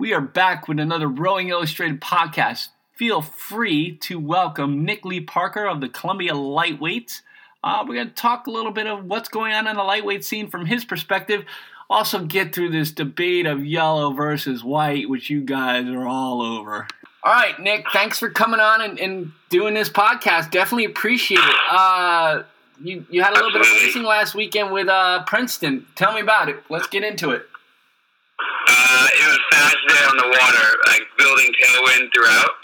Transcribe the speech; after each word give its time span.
We 0.00 0.14
are 0.14 0.22
back 0.22 0.66
with 0.66 0.80
another 0.80 1.06
Rowing 1.06 1.50
Illustrated 1.50 2.00
podcast. 2.00 2.68
Feel 2.94 3.20
free 3.20 3.98
to 3.98 4.18
welcome 4.18 4.82
Nick 4.82 5.04
Lee 5.04 5.20
Parker 5.20 5.66
of 5.66 5.82
the 5.82 5.90
Columbia 5.90 6.32
Lightweights. 6.32 7.20
Uh, 7.62 7.84
we're 7.86 7.96
going 7.96 8.08
to 8.08 8.14
talk 8.14 8.46
a 8.46 8.50
little 8.50 8.72
bit 8.72 8.86
of 8.86 9.04
what's 9.04 9.28
going 9.28 9.52
on 9.52 9.66
in 9.66 9.76
the 9.76 9.82
lightweight 9.82 10.24
scene 10.24 10.48
from 10.48 10.64
his 10.64 10.86
perspective. 10.86 11.44
Also, 11.90 12.24
get 12.24 12.54
through 12.54 12.70
this 12.70 12.92
debate 12.92 13.44
of 13.44 13.66
yellow 13.66 14.10
versus 14.14 14.64
white, 14.64 15.10
which 15.10 15.28
you 15.28 15.42
guys 15.42 15.86
are 15.88 16.08
all 16.08 16.40
over. 16.40 16.86
All 17.22 17.34
right, 17.34 17.60
Nick, 17.60 17.84
thanks 17.92 18.18
for 18.18 18.30
coming 18.30 18.58
on 18.58 18.80
and, 18.80 18.98
and 18.98 19.32
doing 19.50 19.74
this 19.74 19.90
podcast. 19.90 20.50
Definitely 20.50 20.86
appreciate 20.86 21.44
it. 21.44 21.56
Uh, 21.70 22.44
you, 22.82 23.04
you 23.10 23.22
had 23.22 23.32
a 23.32 23.34
little 23.34 23.52
bit 23.52 23.60
of 23.60 23.66
racing 23.66 24.04
last 24.04 24.34
weekend 24.34 24.72
with 24.72 24.88
uh, 24.88 25.24
Princeton. 25.24 25.84
Tell 25.94 26.14
me 26.14 26.22
about 26.22 26.48
it. 26.48 26.56
Let's 26.70 26.86
get 26.86 27.04
into 27.04 27.32
it. 27.32 27.49
Fast 29.60 29.76
day 29.92 30.02
on 30.08 30.16
the 30.16 30.24
water, 30.24 30.68
like 30.88 31.04
building 31.20 31.52
tailwind 31.52 32.08
throughout. 32.16 32.56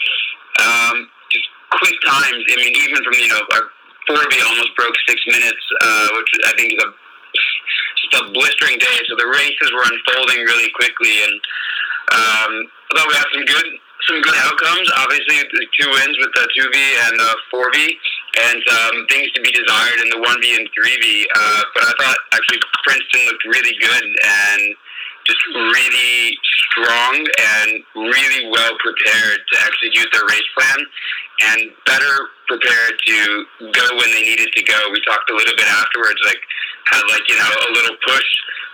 Um, 0.57 1.05
just 1.29 1.45
quick 1.77 1.93
times. 2.01 2.41
I 2.41 2.55
mean, 2.57 2.73
even 2.73 2.97
from 3.05 3.13
you 3.13 3.29
know 3.29 3.37
our 3.53 3.69
4B 4.09 4.33
almost 4.49 4.73
broke 4.73 4.97
six 5.05 5.21
minutes, 5.29 5.61
uh, 5.77 6.07
which 6.17 6.31
I 6.49 6.53
think 6.57 6.73
is 6.73 6.81
a 6.81 6.89
just 8.01 8.13
a 8.17 8.33
blistering 8.33 8.81
day. 8.81 8.97
So 9.05 9.13
the 9.13 9.29
races 9.29 9.69
were 9.77 9.85
unfolding 9.85 10.41
really 10.41 10.73
quickly, 10.73 11.21
and 11.21 11.37
um, 12.17 12.51
I 12.65 12.91
thought 12.97 13.07
we 13.09 13.13
had 13.13 13.29
some 13.29 13.45
good 13.45 13.67
some 14.09 14.21
good 14.25 14.37
outcomes. 14.41 14.89
Obviously, 14.97 15.37
the 15.53 15.67
two 15.77 15.89
wins 15.93 16.17
with 16.17 16.33
the 16.33 16.49
2V 16.49 16.77
and 16.81 17.13
the 17.19 17.31
4V, 17.53 17.77
and 18.41 18.61
um, 18.73 18.95
things 19.05 19.29
to 19.37 19.41
be 19.45 19.53
desired 19.53 20.01
in 20.01 20.09
the 20.09 20.17
1V 20.17 20.45
and 20.57 20.65
3V. 20.73 21.05
Uh, 21.29 21.61
but 21.77 21.83
I 21.85 21.93
thought 22.01 22.17
actually 22.33 22.57
Princeton 22.89 23.21
looked 23.29 23.45
really 23.45 23.75
good 23.77 24.01
and 24.01 24.73
just 25.27 25.43
really 25.53 26.37
strong 26.71 27.15
and 27.19 27.69
really 27.95 28.49
well 28.49 28.73
prepared 28.79 29.39
to 29.51 29.55
execute 29.67 30.07
their 30.11 30.25
race 30.25 30.49
plan 30.55 30.79
and 31.41 31.59
better 31.85 32.31
prepared 32.47 32.95
to 33.05 33.45
go 33.75 33.85
when 33.99 34.09
they 34.15 34.23
needed 34.23 34.49
to 34.55 34.63
go. 34.63 34.79
We 34.91 35.03
talked 35.03 35.29
a 35.29 35.35
little 35.35 35.55
bit 35.55 35.67
afterwards, 35.67 36.17
like 36.25 36.39
had 36.87 37.03
like 37.11 37.27
you 37.27 37.35
know 37.35 37.51
a 37.51 37.69
little 37.75 37.95
push 38.07 38.29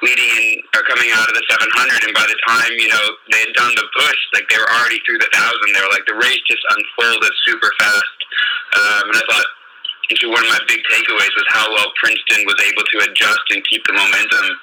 leading 0.06 0.30
in 0.30 0.62
or 0.78 0.84
coming 0.86 1.10
out 1.16 1.28
of 1.28 1.36
the 1.36 1.44
700, 1.50 2.06
and 2.06 2.14
by 2.14 2.28
the 2.30 2.38
time 2.46 2.72
you 2.78 2.88
know 2.88 3.06
they 3.34 3.42
had 3.50 3.54
done 3.58 3.74
the 3.76 3.88
push, 3.98 4.20
like 4.38 4.48
they 4.48 4.58
were 4.62 4.70
already 4.80 5.02
through 5.04 5.20
the 5.20 5.32
thousand. 5.34 5.74
They 5.74 5.82
were 5.82 5.92
like 5.92 6.06
the 6.06 6.20
race 6.22 6.44
just 6.46 6.64
unfolded 6.70 7.34
super 7.50 7.72
fast, 7.82 8.18
um, 8.78 9.04
and 9.10 9.18
I 9.18 9.26
thought. 9.28 9.50
Actually, 10.12 10.36
one 10.36 10.44
of 10.44 10.52
my 10.52 10.60
big 10.68 10.84
takeaways 10.92 11.32
was 11.32 11.48
how 11.48 11.64
well 11.74 11.88
Princeton 11.98 12.44
was 12.46 12.60
able 12.60 12.84
to 12.84 12.98
adjust 13.10 13.40
and 13.56 13.64
keep 13.66 13.82
the 13.88 13.96
momentum 13.96 14.60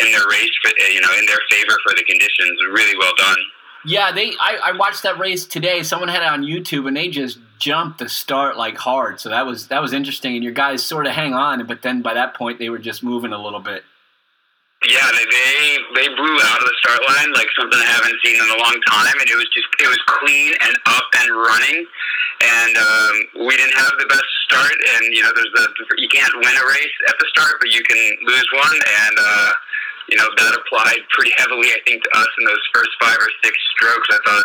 in 0.00 0.12
their 0.12 0.26
race, 0.28 0.50
you 0.92 1.00
know, 1.00 1.12
in 1.18 1.26
their 1.26 1.40
favor 1.50 1.76
for 1.86 1.94
the 1.94 2.04
conditions. 2.04 2.58
Really 2.72 2.96
well 2.98 3.12
done. 3.16 3.38
Yeah, 3.84 4.12
they. 4.12 4.32
I, 4.40 4.58
I 4.64 4.72
watched 4.76 5.02
that 5.04 5.18
race 5.18 5.46
today. 5.46 5.82
Someone 5.82 6.08
had 6.08 6.22
it 6.22 6.28
on 6.28 6.42
YouTube, 6.42 6.86
and 6.86 6.96
they 6.96 7.08
just 7.08 7.38
jumped 7.58 7.98
the 7.98 8.08
start 8.08 8.56
like 8.56 8.76
hard. 8.76 9.20
So 9.20 9.28
that 9.30 9.46
was 9.46 9.68
that 9.68 9.80
was 9.80 9.92
interesting. 9.92 10.34
And 10.34 10.44
your 10.44 10.52
guys 10.52 10.82
sort 10.82 11.06
of 11.06 11.12
hang 11.12 11.32
on, 11.32 11.66
but 11.66 11.80
then 11.82 12.02
by 12.02 12.14
that 12.14 12.34
point 12.34 12.58
they 12.58 12.68
were 12.68 12.78
just 12.78 13.02
moving 13.02 13.32
a 13.32 13.42
little 13.42 13.60
bit. 13.60 13.84
Yeah, 14.86 15.08
they 15.12 15.24
they, 15.24 15.76
they 15.94 16.08
blew 16.14 16.36
out 16.44 16.60
of 16.60 16.64
the 16.64 16.76
start 16.80 17.00
line 17.08 17.32
like 17.32 17.48
something 17.58 17.78
I 17.78 17.84
haven't 17.84 18.16
seen 18.24 18.36
in 18.36 18.48
a 18.48 18.58
long 18.60 18.76
time, 18.88 19.16
and 19.18 19.28
it 19.28 19.36
was 19.36 19.48
just 19.52 19.68
it 19.80 19.88
was 19.88 20.00
clean 20.06 20.52
and 20.60 20.76
up 20.86 21.08
and 21.20 21.30
running. 21.32 21.86
And 22.40 22.76
um, 22.76 23.46
we 23.48 23.56
didn't 23.56 23.76
have 23.76 23.92
the 23.98 24.08
best 24.08 24.24
start, 24.44 24.72
and 24.72 25.12
you 25.14 25.22
know, 25.22 25.32
there's 25.34 25.52
the 25.56 25.68
you 25.96 26.08
can't 26.08 26.32
win 26.36 26.52
a 26.52 26.66
race 26.68 26.96
at 27.08 27.14
the 27.18 27.26
start, 27.32 27.56
but 27.60 27.70
you 27.70 27.82
can 27.82 28.16
lose 28.26 28.48
one, 28.52 28.76
and. 29.08 29.16
uh 29.18 29.52
you 30.10 30.16
know, 30.16 30.28
that 30.36 30.58
applied 30.58 30.98
pretty 31.10 31.32
heavily, 31.36 31.68
I 31.68 31.78
think, 31.86 32.02
to 32.02 32.10
us 32.18 32.28
in 32.38 32.44
those 32.44 32.68
first 32.74 32.90
five 33.00 33.16
or 33.18 33.30
six 33.44 33.56
strokes. 33.76 34.08
I 34.10 34.18
thought 34.24 34.44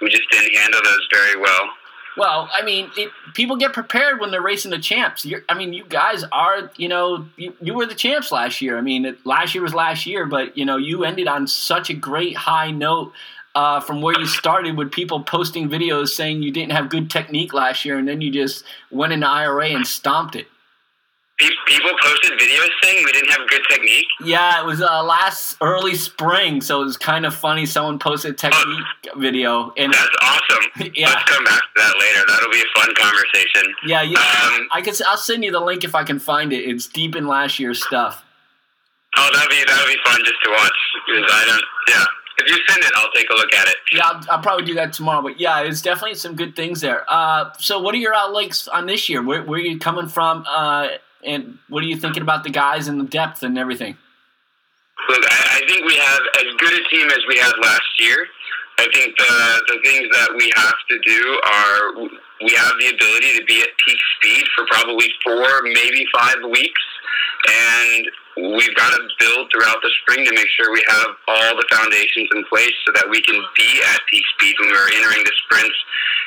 we 0.00 0.08
just 0.08 0.28
didn't 0.30 0.54
handle 0.56 0.80
those 0.82 1.08
very 1.12 1.40
well. 1.40 1.70
Well, 2.16 2.48
I 2.56 2.62
mean, 2.62 2.90
it, 2.96 3.10
people 3.34 3.56
get 3.56 3.72
prepared 3.72 4.20
when 4.20 4.30
they're 4.30 4.40
racing 4.40 4.70
the 4.70 4.78
champs. 4.78 5.24
You're, 5.24 5.42
I 5.48 5.54
mean, 5.54 5.72
you 5.72 5.84
guys 5.84 6.24
are, 6.30 6.70
you 6.76 6.88
know, 6.88 7.26
you, 7.36 7.54
you 7.60 7.74
were 7.74 7.86
the 7.86 7.94
champs 7.94 8.30
last 8.30 8.62
year. 8.62 8.78
I 8.78 8.82
mean, 8.82 9.04
it, 9.04 9.26
last 9.26 9.54
year 9.54 9.62
was 9.62 9.74
last 9.74 10.06
year, 10.06 10.24
but, 10.24 10.56
you 10.56 10.64
know, 10.64 10.76
you 10.76 11.04
ended 11.04 11.26
on 11.26 11.48
such 11.48 11.90
a 11.90 11.94
great 11.94 12.36
high 12.36 12.70
note 12.70 13.12
uh, 13.54 13.80
from 13.80 14.00
where 14.00 14.18
you 14.18 14.26
started 14.26 14.76
with 14.76 14.92
people 14.92 15.22
posting 15.22 15.68
videos 15.68 16.08
saying 16.08 16.42
you 16.42 16.52
didn't 16.52 16.72
have 16.72 16.88
good 16.88 17.10
technique 17.10 17.52
last 17.52 17.84
year, 17.84 17.98
and 17.98 18.06
then 18.06 18.20
you 18.20 18.30
just 18.30 18.64
went 18.90 19.12
into 19.12 19.28
IRA 19.28 19.70
and 19.70 19.86
stomped 19.86 20.36
it. 20.36 20.46
People 21.36 21.90
posted 22.00 22.38
videos 22.38 22.68
saying 22.80 23.04
we 23.04 23.10
didn't 23.10 23.30
have 23.30 23.48
good 23.48 23.62
technique. 23.68 24.06
Yeah, 24.20 24.60
it 24.60 24.66
was 24.66 24.80
uh, 24.80 25.02
last 25.02 25.56
early 25.60 25.96
spring, 25.96 26.60
so 26.60 26.80
it 26.82 26.84
was 26.84 26.96
kind 26.96 27.26
of 27.26 27.34
funny. 27.34 27.66
Someone 27.66 27.98
posted 27.98 28.32
a 28.32 28.34
technique 28.34 28.84
oh, 29.12 29.18
video, 29.18 29.72
and 29.76 29.92
that's 29.92 30.16
awesome. 30.22 30.42
Yeah, 30.94 31.08
let's 31.08 31.24
come 31.24 31.44
back 31.44 31.60
to 31.60 31.68
that 31.76 31.94
later. 31.98 32.24
That'll 32.28 32.50
be 32.50 32.60
a 32.60 32.80
fun 32.80 32.94
conversation. 32.94 33.74
Yeah, 33.84 34.02
yeah. 34.02 34.18
Um, 34.18 34.68
I 34.70 34.80
can. 34.80 34.94
I'll 35.08 35.16
send 35.16 35.42
you 35.44 35.50
the 35.50 35.60
link 35.60 35.82
if 35.82 35.96
I 35.96 36.04
can 36.04 36.20
find 36.20 36.52
it. 36.52 36.68
It's 36.68 36.86
deep 36.86 37.16
in 37.16 37.26
last 37.26 37.58
year's 37.58 37.84
stuff. 37.84 38.24
Oh, 39.16 39.30
that'd 39.32 39.50
be 39.50 39.56
that'd 39.66 39.88
be 39.88 39.98
fun 40.04 40.20
just 40.24 40.40
to 40.44 40.50
watch 40.50 40.72
because 41.06 41.30
I 41.32 41.44
don't. 41.46 41.64
Yeah, 41.88 42.04
if 42.38 42.50
you 42.50 42.64
send 42.68 42.84
it, 42.84 42.92
I'll 42.96 43.10
take 43.12 43.28
a 43.30 43.34
look 43.34 43.52
at 43.54 43.68
it. 43.68 43.76
Yeah, 43.92 44.02
I'll, 44.04 44.20
I'll, 44.30 44.42
probably 44.42 44.66
do 44.66 44.74
that 44.74 44.92
tomorrow. 44.92 45.22
But 45.22 45.40
yeah, 45.40 45.62
it's 45.62 45.82
definitely 45.82 46.16
some 46.16 46.36
good 46.36 46.54
things 46.54 46.80
there. 46.80 47.04
Uh, 47.08 47.52
so, 47.58 47.80
what 47.80 47.94
are 47.94 47.98
your 47.98 48.14
outlooks 48.14 48.68
on 48.68 48.86
this 48.86 49.08
year? 49.08 49.22
Where, 49.22 49.42
where 49.42 49.58
are 49.58 49.62
you 49.62 49.78
coming 49.78 50.06
from? 50.06 50.44
Uh, 50.48 50.88
and 51.24 51.58
what 51.68 51.82
are 51.82 51.86
you 51.86 51.96
thinking 51.96 52.22
about 52.22 52.44
the 52.44 52.50
guys 52.50 52.88
and 52.88 53.00
the 53.00 53.04
depth 53.04 53.42
and 53.42 53.58
everything? 53.58 53.96
Look, 55.08 55.24
I, 55.24 55.62
think 55.66 55.84
we 55.84 55.96
have 55.96 56.20
as 56.38 56.54
good 56.58 56.72
a 56.72 56.84
team 56.88 57.08
as 57.10 57.20
we 57.28 57.36
had 57.38 57.52
last 57.60 57.82
year. 57.98 58.26
I 58.78 58.88
think 58.92 59.16
the 59.16 59.62
the 59.68 59.78
things 59.84 60.08
that 60.12 60.30
we 60.36 60.50
have 60.56 60.74
to 60.90 60.98
do 60.98 61.40
are 61.44 61.94
we 62.42 62.52
have 62.54 62.74
the 62.80 62.88
ability 62.88 63.38
to 63.38 63.44
be 63.44 63.62
at 63.62 63.68
peak 63.86 63.98
speed 64.16 64.44
for 64.56 64.66
probably 64.66 65.08
four, 65.22 65.62
maybe 65.62 66.06
five 66.12 66.38
weeks, 66.50 66.82
and 67.48 68.06
we've 68.36 68.74
got 68.74 68.90
to 68.90 69.00
build 69.18 69.46
throughout 69.50 69.78
the 69.82 69.92
spring 70.02 70.26
to 70.26 70.34
make 70.34 70.50
sure 70.58 70.72
we 70.72 70.82
have 70.88 71.10
all 71.28 71.52
the 71.54 71.66
foundations 71.70 72.26
in 72.34 72.42
place 72.50 72.74
so 72.86 72.90
that 72.98 73.06
we 73.06 73.22
can 73.22 73.38
be 73.54 73.70
at 73.94 74.00
peak 74.10 74.24
speed 74.34 74.54
when 74.58 74.70
we're 74.74 74.90
entering 74.98 75.22
the 75.22 75.34
sprints 75.46 75.78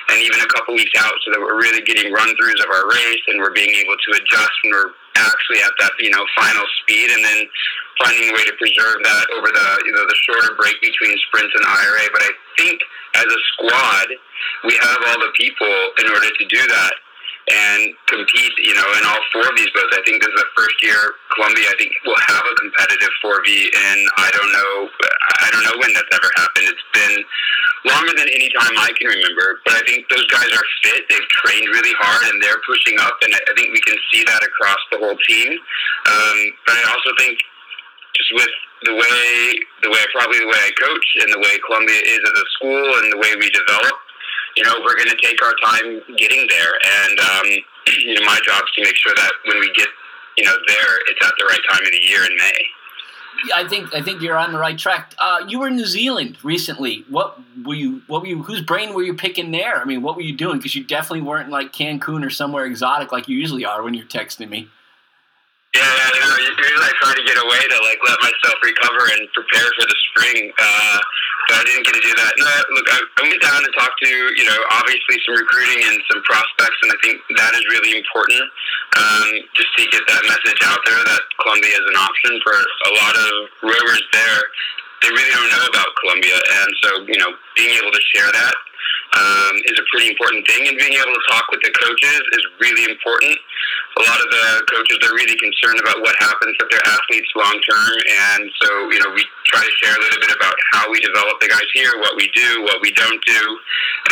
and 0.10 0.24
even 0.24 0.40
a 0.40 0.50
couple 0.56 0.72
weeks 0.76 0.96
out 0.96 1.12
so 1.26 1.36
that 1.36 1.40
we're 1.40 1.60
really 1.60 1.84
getting 1.84 2.12
run 2.16 2.32
throughs 2.40 2.64
of 2.64 2.72
our 2.72 2.88
race 2.88 3.24
and 3.28 3.40
we're 3.44 3.52
being 3.52 3.72
able 3.76 3.98
to 4.08 4.10
adjust 4.16 4.56
when 4.64 4.72
we're 4.72 4.92
actually 5.20 5.60
at 5.60 5.74
that, 5.80 5.92
you 6.00 6.10
know, 6.10 6.24
final 6.40 6.64
speed 6.84 7.12
and 7.12 7.24
then 7.26 7.44
finding 8.00 8.30
a 8.30 8.34
way 8.34 8.46
to 8.48 8.56
preserve 8.56 9.04
that 9.04 9.26
over 9.36 9.50
the, 9.52 9.68
you 9.84 9.92
know, 9.92 10.06
the 10.08 10.18
shorter 10.24 10.56
break 10.56 10.80
between 10.80 11.12
sprints 11.28 11.52
and 11.60 11.64
IRA. 11.66 12.08
But 12.14 12.24
I 12.24 12.32
think 12.56 12.80
as 13.20 13.28
a 13.28 13.42
squad, 13.58 14.08
we 14.64 14.80
have 14.80 15.00
all 15.12 15.20
the 15.20 15.34
people 15.36 15.76
in 16.00 16.08
order 16.08 16.30
to 16.30 16.46
do 16.48 16.62
that 16.72 16.94
and 17.48 17.96
compete, 18.12 18.54
you 18.60 18.76
know, 18.76 18.88
in 19.00 19.04
all 19.08 19.22
four 19.32 19.48
of 19.48 19.56
these 19.56 19.72
boats. 19.72 19.96
I 19.96 20.04
think 20.04 20.20
this 20.20 20.30
is 20.30 20.40
the 20.40 20.52
first 20.56 20.76
year 20.84 21.00
Columbia, 21.32 21.72
I 21.72 21.76
think, 21.80 21.92
will 22.04 22.20
have 22.28 22.44
a 22.44 22.54
competitive 22.60 23.14
4V 23.24 23.48
and 23.48 24.00
I 24.20 24.30
don't 24.36 24.52
know, 24.52 24.74
I 25.44 25.48
don't 25.52 25.64
know 25.64 25.78
when 25.80 25.94
that's 25.96 26.12
ever 26.12 26.30
happened. 26.36 26.66
It's 26.68 26.88
been 26.92 27.24
longer 27.88 28.14
than 28.20 28.28
any 28.28 28.52
time 28.52 28.76
I 28.76 28.92
can 29.00 29.08
remember, 29.08 29.64
but 29.64 29.80
I 29.80 29.84
think 29.88 30.10
those 30.10 30.28
guys 30.28 30.50
are 30.52 30.68
fit. 30.84 31.08
They've 31.08 31.30
trained 31.46 31.72
really 31.72 31.96
hard 31.96 32.28
and 32.28 32.42
they're 32.44 32.60
pushing 32.68 33.00
up, 33.00 33.16
and 33.24 33.32
I 33.32 33.52
think 33.56 33.72
we 33.72 33.80
can 33.80 33.96
see 34.12 34.28
that 34.28 34.44
across 34.44 34.82
the 34.92 35.00
whole 35.00 35.16
team. 35.24 35.52
Um, 35.56 36.38
but 36.68 36.76
I 36.76 36.84
also 36.92 37.16
think 37.16 37.40
just 38.18 38.32
with 38.34 38.54
the 38.84 38.94
way, 38.94 39.30
the 39.84 39.90
way, 39.90 40.04
probably 40.14 40.40
the 40.40 40.50
way 40.52 40.62
I 40.68 40.72
coach 40.76 41.08
and 41.22 41.34
the 41.34 41.40
way 41.40 41.54
Columbia 41.66 42.02
is 42.02 42.22
as 42.22 42.36
a 42.36 42.48
school 42.60 42.86
and 43.02 43.14
the 43.14 43.18
way 43.18 43.34
we 43.40 43.50
develop, 43.50 43.96
you 44.58 44.64
know, 44.64 44.74
we're 44.84 44.96
going 44.96 45.10
to 45.10 45.18
take 45.22 45.38
our 45.44 45.54
time 45.64 46.02
getting 46.18 46.48
there. 46.50 46.74
And, 47.06 47.20
um, 47.20 47.46
you 48.00 48.16
know, 48.16 48.26
my 48.26 48.40
job 48.44 48.64
is 48.66 48.72
to 48.76 48.82
make 48.82 48.96
sure 48.96 49.14
that 49.16 49.32
when 49.46 49.60
we 49.60 49.72
get, 49.74 49.88
you 50.38 50.46
know, 50.46 50.56
there, 50.68 50.98
it's 51.08 51.26
at 51.26 51.34
the 51.38 51.46
right 51.46 51.62
time 51.70 51.86
of 51.86 51.92
the 51.92 52.02
year 52.02 52.26
in 52.26 52.36
May. 52.36 52.66
I 53.54 53.68
think 53.68 53.94
I 53.94 54.02
think 54.02 54.24
you're 54.24 54.36
on 54.36 54.52
the 54.52 54.58
right 54.58 54.78
track. 54.78 55.14
Uh, 55.20 55.46
you 55.48 55.60
were 55.60 55.68
in 55.68 55.76
New 55.76 55.86
Zealand 55.86 56.38
recently. 56.44 57.06
What 57.08 57.40
were 57.64 57.76
you? 57.76 58.02
What 58.08 58.22
were 58.22 58.28
you? 58.28 58.42
Whose 58.42 58.62
brain 58.62 58.96
were 58.96 59.04
you 59.04 59.14
picking 59.14 59.52
there? 59.52 59.80
I 59.80 59.86
mean, 59.86 60.02
what 60.02 60.16
were 60.16 60.24
you 60.24 60.36
doing? 60.36 60.58
Because 60.58 60.76
you 60.76 60.84
definitely 60.84 61.22
weren't 61.22 61.52
like 61.52 61.72
Cancun 61.72 62.26
or 62.26 62.32
somewhere 62.32 62.66
exotic 62.66 63.12
like 63.12 63.28
you 63.28 63.38
usually 63.38 63.64
are 63.64 63.84
when 63.84 63.94
you're 63.94 64.08
texting 64.08 64.50
me. 64.50 64.70
Yeah, 65.76 65.86
you 65.86 66.20
know, 66.22 66.36
usually 66.38 66.82
I 66.82 66.94
try 67.00 67.14
to 67.14 67.24
get 67.24 67.38
away 67.38 67.62
to 67.62 67.78
like 67.86 68.00
let 68.10 68.18
myself 68.22 68.56
recover 68.64 69.06
and 69.14 69.30
prepare 69.34 69.70
for 69.78 69.86
the 69.86 69.97
spring. 70.18 70.52
Uh, 70.58 70.98
but 71.48 71.64
I 71.64 71.64
didn't 71.64 71.86
get 71.88 71.96
to 71.96 72.04
do 72.04 72.12
that. 72.12 72.34
No, 72.36 72.50
look, 72.76 72.88
I, 72.92 73.00
I 73.00 73.22
went 73.24 73.40
down 73.40 73.64
to 73.64 73.72
talk 73.78 73.96
to 74.04 74.10
you 74.10 74.46
know 74.46 74.60
obviously 74.76 75.16
some 75.24 75.40
recruiting 75.40 75.80
and 75.88 75.96
some 76.12 76.20
prospects, 76.28 76.80
and 76.84 76.92
I 76.92 76.98
think 77.00 77.24
that 77.38 77.56
is 77.56 77.64
really 77.72 77.96
important. 77.96 78.44
Um, 78.98 79.28
just 79.56 79.72
to 79.78 79.84
get 79.94 80.04
that 80.10 80.24
message 80.28 80.60
out 80.66 80.82
there 80.84 81.00
that 81.00 81.22
Columbia 81.40 81.72
is 81.72 81.88
an 81.88 81.98
option 82.02 82.34
for 82.44 82.56
a 82.58 82.92
lot 83.00 83.16
of 83.16 83.34
rowers 83.64 84.04
there. 84.12 84.42
They 85.06 85.14
really 85.14 85.30
don't 85.30 85.52
know 85.54 85.66
about 85.72 85.88
Columbia, 86.04 86.36
and 86.36 86.70
so 86.84 86.90
you 87.08 87.20
know 87.22 87.32
being 87.56 87.72
able 87.80 87.96
to 87.96 88.04
share 88.12 88.28
that 88.28 88.56
um, 89.18 89.56
is 89.66 89.78
a 89.80 89.86
pretty 89.90 90.10
important 90.10 90.46
thing. 90.46 90.68
And 90.68 90.78
being 90.78 90.94
able 90.94 91.14
to 91.16 91.24
talk 91.32 91.48
with 91.50 91.62
the 91.64 91.72
coaches 91.74 92.22
is 92.38 92.44
really 92.60 92.86
important. 92.92 93.36
A 93.98 94.04
lot 94.06 94.20
of 94.22 94.30
the 94.30 94.46
coaches 94.70 95.00
are 95.10 95.14
really 95.18 95.38
concerned 95.42 95.82
about 95.82 96.02
what 96.06 96.14
happens 96.22 96.54
with 96.62 96.70
their 96.70 96.86
athletes 96.86 97.30
long 97.34 97.58
term, 97.66 97.94
and 98.38 98.46
so 98.62 98.70
you 98.94 99.00
know 99.02 99.10
we 99.10 99.26
try 99.50 99.64
to 99.64 99.74
share 99.82 99.96
a 99.98 100.02
little 100.06 100.22
bit 100.22 100.30
about 100.38 100.54
how 100.72 100.86
we 100.92 101.02
develop 101.02 101.42
the 101.42 101.50
guys 101.50 101.66
here, 101.74 101.90
what 101.98 102.14
we 102.14 102.30
do, 102.36 102.62
what 102.62 102.78
we 102.86 102.94
don't 102.94 103.22
do, 103.26 103.42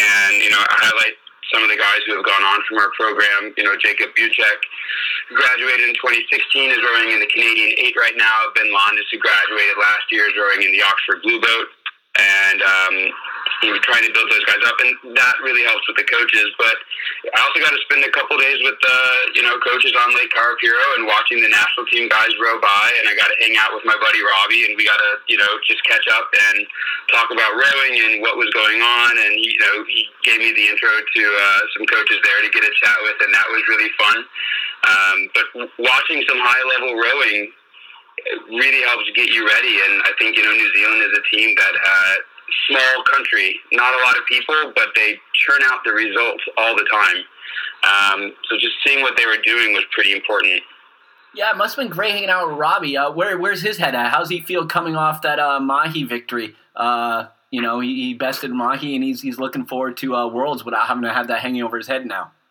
and 0.02 0.42
you 0.42 0.50
know, 0.50 0.64
highlight 0.74 1.22
some 1.54 1.62
of 1.62 1.70
the 1.70 1.78
guys 1.78 2.02
who 2.08 2.18
have 2.18 2.26
gone 2.26 2.42
on 2.42 2.60
from 2.66 2.82
our 2.82 2.90
program. 2.98 3.54
You 3.58 3.64
know, 3.64 3.78
Jakub 3.78 4.10
Buczek 4.18 4.60
graduated 5.34 5.90
in 5.90 5.96
2016, 6.02 6.72
is 6.72 6.82
rowing 6.82 7.14
in 7.14 7.20
the 7.20 7.30
Canadian 7.30 7.78
8 7.94 7.96
right 7.98 8.18
now. 8.18 8.50
Ben 8.58 8.70
Landis, 8.74 9.06
who 9.12 9.18
graduated 9.22 9.78
last 9.78 10.10
year, 10.10 10.26
is 10.26 10.36
rowing 10.38 10.66
in 10.66 10.72
the 10.74 10.82
Oxford 10.82 11.22
Blue 11.22 11.40
Boat. 11.42 11.68
And 12.16 12.60
um, 12.62 12.96
you 13.64 13.72
know, 13.72 13.80
trying 13.82 14.04
to 14.06 14.12
build 14.12 14.30
those 14.30 14.46
guys 14.46 14.62
up, 14.66 14.78
and 14.82 15.16
that 15.16 15.36
really 15.42 15.64
helps 15.64 15.86
with 15.88 15.98
the 15.98 16.08
coaches. 16.08 16.50
But 16.58 16.76
I 17.34 17.38
also 17.46 17.62
got 17.62 17.74
to 17.74 17.82
spend 17.88 18.04
a 18.06 18.14
couple 18.14 18.38
days 18.38 18.60
with 18.62 18.78
the 18.82 18.98
you 19.38 19.44
know 19.46 19.56
coaches 19.62 19.94
on 19.94 20.14
Lake 20.18 20.30
Karapiro 20.34 20.86
and 21.00 21.06
watching 21.06 21.42
the 21.42 21.50
national 21.50 21.86
team 21.90 22.10
guys 22.10 22.34
row 22.42 22.58
by, 22.60 22.86
and 23.02 23.10
I 23.10 23.14
got 23.16 23.30
to 23.30 23.38
hang 23.42 23.56
out 23.58 23.74
with 23.74 23.86
my 23.86 23.96
buddy 23.98 24.22
Robbie, 24.22 24.66
and 24.70 24.74
we 24.78 24.84
got 24.86 24.98
to 24.98 25.12
you 25.30 25.38
know 25.38 25.50
just 25.66 25.82
catch 25.86 26.06
up 26.12 26.28
and 26.30 26.66
talk 27.14 27.30
about 27.30 27.54
rowing 27.54 27.94
and 28.06 28.22
what 28.22 28.38
was 28.38 28.50
going 28.54 28.82
on, 28.82 29.12
and 29.18 29.34
you 29.40 29.58
know 29.62 29.76
he 29.90 30.06
gave 30.26 30.42
me 30.42 30.52
the 30.54 30.66
intro 30.70 30.90
to 30.90 31.24
uh, 31.24 31.62
some 31.78 31.86
coaches 31.90 32.20
there 32.26 32.40
to 32.42 32.50
get 32.50 32.66
a 32.66 32.74
chat 32.82 32.98
with, 33.06 33.18
and 33.24 33.32
that 33.34 33.48
was 33.50 33.62
really 33.70 33.92
fun. 33.98 34.18
Um, 34.86 35.18
but 35.34 35.46
watching 35.82 36.22
some 36.30 36.38
high 36.38 36.64
level 36.78 36.94
rowing 36.94 37.50
really 38.54 38.82
helps 38.86 39.10
get 39.18 39.30
you 39.30 39.46
ready, 39.46 39.74
and 39.86 40.02
I 40.06 40.12
think 40.18 40.38
you 40.38 40.44
know 40.46 40.54
New 40.54 40.72
Zealand 40.74 41.02
is 41.10 41.14
a 41.18 41.24
team 41.30 41.54
that. 41.58 41.76
Uh, 41.78 42.16
small 42.68 43.04
country, 43.12 43.60
not 43.72 43.94
a 43.94 44.04
lot 44.04 44.18
of 44.18 44.26
people, 44.28 44.56
but 44.76 44.88
they 44.96 45.20
churn 45.34 45.62
out 45.66 45.80
the 45.84 45.92
results 45.92 46.44
all 46.58 46.76
the 46.76 46.86
time. 46.92 47.24
Um, 47.86 48.34
so 48.50 48.58
just 48.58 48.76
seeing 48.86 49.02
what 49.02 49.18
they 49.18 49.26
were 49.26 49.42
doing 49.44 49.74
was 49.74 49.84
pretty 49.92 50.12
important. 50.12 50.62
Yeah, 51.36 51.52
it 51.52 51.58
must 51.58 51.76
have 51.76 51.84
been 51.84 51.92
great 51.92 52.12
hanging 52.12 52.30
out 52.30 52.48
with 52.48 52.58
Robbie. 52.58 52.98
Uh, 52.98 53.12
where 53.12 53.38
where's 53.38 53.62
his 53.62 53.78
head 53.78 53.94
at? 53.94 54.12
How's 54.12 54.30
he 54.30 54.40
feel 54.40 54.66
coming 54.66 54.96
off 54.96 55.22
that 55.24 55.38
uh, 55.38 55.60
Mahé 55.60 56.08
victory? 56.08 56.56
Uh, 56.76 57.28
you 57.52 57.62
know, 57.62 57.80
he, 57.82 58.08
he, 58.08 58.14
bested 58.14 58.52
Mahé, 58.52 58.96
and 58.96 59.04
he's 59.04 59.22
he's 59.22 59.38
looking 59.38 59.66
forward 59.66 59.98
to 59.98 60.16
uh, 60.16 60.28
Worlds 60.28 60.64
without 60.64 60.88
having 60.88 61.04
to 61.04 61.14
have 61.14 61.28
that 61.28 61.42
hanging 61.42 61.62
over 61.62 61.78
his 61.78 61.88
head 61.88 62.06
now. 62.06 62.32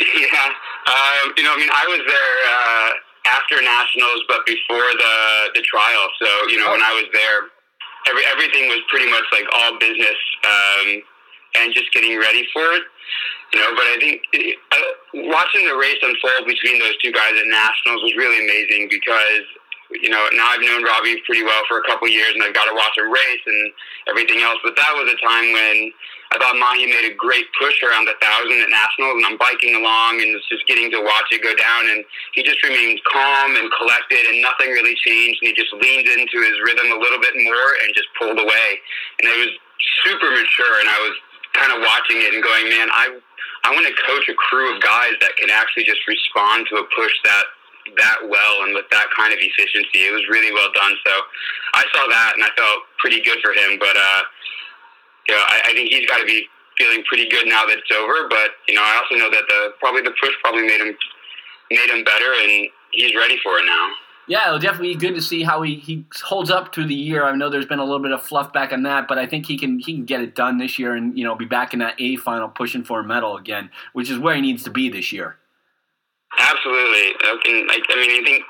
Yeah, 0.00 0.54
um, 0.86 1.34
you 1.36 1.42
know, 1.42 1.52
I 1.52 1.58
mean, 1.58 1.68
I 1.68 1.84
was 1.88 2.00
there 2.06 2.34
uh, 2.48 2.90
after 3.34 3.60
nationals, 3.60 4.22
but 4.28 4.46
before 4.46 4.86
the 4.94 5.50
the 5.54 5.62
trial. 5.62 6.08
So 6.22 6.28
you 6.48 6.58
know, 6.58 6.68
oh. 6.68 6.72
when 6.72 6.82
I 6.82 6.92
was 6.94 7.06
there, 7.12 7.50
every, 8.08 8.24
everything 8.32 8.68
was 8.68 8.80
pretty 8.88 9.10
much 9.10 9.24
like 9.30 9.46
all 9.52 9.78
business 9.78 10.18
um, 10.44 10.88
and 11.60 11.72
just 11.72 11.92
getting 11.92 12.18
ready 12.18 12.48
for 12.52 12.64
it. 12.74 12.84
You 13.52 13.60
know, 13.60 13.70
but 13.72 13.86
I 13.88 13.96
think 14.00 14.20
uh, 14.72 15.30
watching 15.32 15.64
the 15.64 15.76
race 15.76 15.96
unfold 16.02 16.44
between 16.44 16.80
those 16.80 16.96
two 17.00 17.12
guys 17.12 17.32
at 17.32 17.48
nationals 17.48 18.04
was 18.04 18.12
really 18.16 18.44
amazing 18.44 18.88
because 18.92 19.46
you 19.90 20.10
know, 20.10 20.20
now 20.36 20.52
I've 20.52 20.60
known 20.60 20.84
Robbie 20.84 21.16
pretty 21.24 21.42
well 21.42 21.62
for 21.66 21.80
a 21.80 21.84
couple 21.88 22.08
years, 22.08 22.32
and 22.34 22.42
I've 22.44 22.52
got 22.52 22.68
to 22.68 22.76
watch 22.76 22.92
him 22.98 23.10
race 23.10 23.44
and 23.46 23.72
everything 24.08 24.42
else. 24.42 24.58
But 24.62 24.76
that 24.76 24.92
was 24.92 25.08
a 25.08 25.16
time 25.24 25.52
when 25.52 25.92
I 26.28 26.36
thought 26.36 26.60
Mahé 26.60 26.84
made 26.84 27.08
a 27.08 27.14
great 27.16 27.48
push 27.56 27.80
around 27.80 28.04
the 28.04 28.12
thousand 28.20 28.60
at 28.60 28.68
nationals, 28.68 29.16
and 29.16 29.24
I'm 29.24 29.40
biking 29.40 29.72
along 29.72 30.20
and 30.20 30.36
just 30.52 30.68
getting 30.68 30.92
to 30.92 31.00
watch 31.00 31.28
it 31.32 31.40
go 31.40 31.56
down. 31.56 31.88
And 31.88 32.04
he 32.36 32.44
just 32.44 32.60
remained 32.60 33.00
calm 33.08 33.56
and 33.56 33.72
collected, 33.80 34.28
and 34.28 34.44
nothing 34.44 34.68
really 34.76 34.92
changed. 35.00 35.40
And 35.40 35.50
he 35.50 35.54
just 35.56 35.72
leaned 35.80 36.04
into 36.04 36.38
his 36.44 36.56
rhythm 36.60 36.92
a 36.92 37.00
little 37.00 37.20
bit 37.20 37.32
more 37.32 37.68
and 37.80 37.96
just 37.96 38.12
pulled 38.20 38.36
away. 38.36 38.68
And 39.20 39.24
it 39.24 39.36
was 39.40 39.52
super 40.04 40.28
mature, 40.28 40.74
and 40.84 40.88
I 40.92 40.98
was 41.00 41.16
kind 41.56 41.72
of 41.72 41.80
watching 41.80 42.20
it 42.20 42.36
and 42.36 42.44
going, 42.44 42.68
man, 42.68 42.92
I 42.92 43.16
I 43.64 43.74
want 43.74 43.88
to 43.88 43.94
coach 44.06 44.28
a 44.28 44.36
crew 44.36 44.74
of 44.74 44.80
guys 44.80 45.18
that 45.20 45.34
can 45.36 45.50
actually 45.50 45.84
just 45.84 46.00
respond 46.06 46.68
to 46.70 46.78
a 46.78 46.84
push 46.94 47.12
that 47.24 47.44
that 47.96 48.18
well 48.28 48.68
and 48.68 48.76
with 48.76 48.84
that 48.92 49.08
kind 49.16 49.32
of 49.32 49.40
efficiency. 49.40 50.04
It 50.04 50.12
was 50.12 50.24
really 50.28 50.52
well 50.52 50.68
done. 50.76 50.92
So 51.06 51.12
I 51.74 51.84
saw 51.96 52.04
that 52.06 52.36
and 52.36 52.44
I 52.44 52.52
felt 52.52 52.84
pretty 52.98 53.20
good 53.24 53.40
for 53.40 53.52
him. 53.56 53.80
But 53.80 53.96
uh, 53.96 54.22
you 55.28 55.34
know, 55.34 55.40
I, 55.40 55.60
I 55.66 55.72
think 55.72 55.90
he's 55.90 56.08
got 56.08 56.18
to 56.18 56.26
be 56.26 56.46
feeling 56.76 57.04
pretty 57.04 57.28
good 57.28 57.46
now 57.46 57.66
that 57.66 57.78
it's 57.78 57.90
over. 57.92 58.28
But 58.28 58.56
you 58.68 58.74
know, 58.74 58.82
I 58.82 58.96
also 59.02 59.14
know 59.16 59.30
that 59.30 59.44
the 59.48 59.74
probably 59.80 60.02
the 60.02 60.14
push 60.20 60.32
probably 60.42 60.62
made 60.62 60.80
him 60.80 60.96
made 61.70 61.90
him 61.90 62.04
better, 62.04 62.32
and 62.42 62.68
he's 62.92 63.14
ready 63.14 63.38
for 63.42 63.58
it 63.58 63.66
now. 63.66 63.90
Yeah, 64.28 64.46
it'll 64.48 64.58
definitely 64.58 64.92
be 64.92 65.00
good 65.00 65.14
to 65.14 65.22
see 65.22 65.42
how 65.42 65.62
he, 65.62 65.76
he 65.76 66.04
holds 66.22 66.50
up 66.50 66.74
through 66.74 66.88
the 66.88 66.94
year. 66.94 67.24
I 67.24 67.34
know 67.34 67.48
there's 67.48 67.64
been 67.64 67.78
a 67.78 67.84
little 67.84 68.02
bit 68.02 68.12
of 68.12 68.22
fluff 68.22 68.52
back 68.52 68.74
on 68.74 68.82
that, 68.82 69.08
but 69.08 69.16
I 69.16 69.26
think 69.26 69.46
he 69.46 69.56
can 69.56 69.78
he 69.78 69.94
can 69.94 70.04
get 70.04 70.20
it 70.20 70.34
done 70.34 70.58
this 70.58 70.78
year 70.78 70.94
and 70.94 71.16
you 71.18 71.24
know 71.24 71.34
be 71.34 71.46
back 71.46 71.72
in 71.72 71.78
that 71.80 71.94
A 71.98 72.16
final 72.16 72.48
pushing 72.48 72.84
for 72.84 73.00
a 73.00 73.04
medal 73.04 73.36
again, 73.36 73.70
which 73.92 74.10
is 74.10 74.18
where 74.18 74.34
he 74.34 74.42
needs 74.42 74.62
to 74.64 74.70
be 74.70 74.88
this 74.88 75.12
year. 75.12 75.36
Absolutely. 76.38 77.14
I, 77.20 77.38
can, 77.42 77.70
I, 77.70 77.80
I 77.88 77.96
mean, 77.96 78.20
I 78.20 78.24
think 78.24 78.44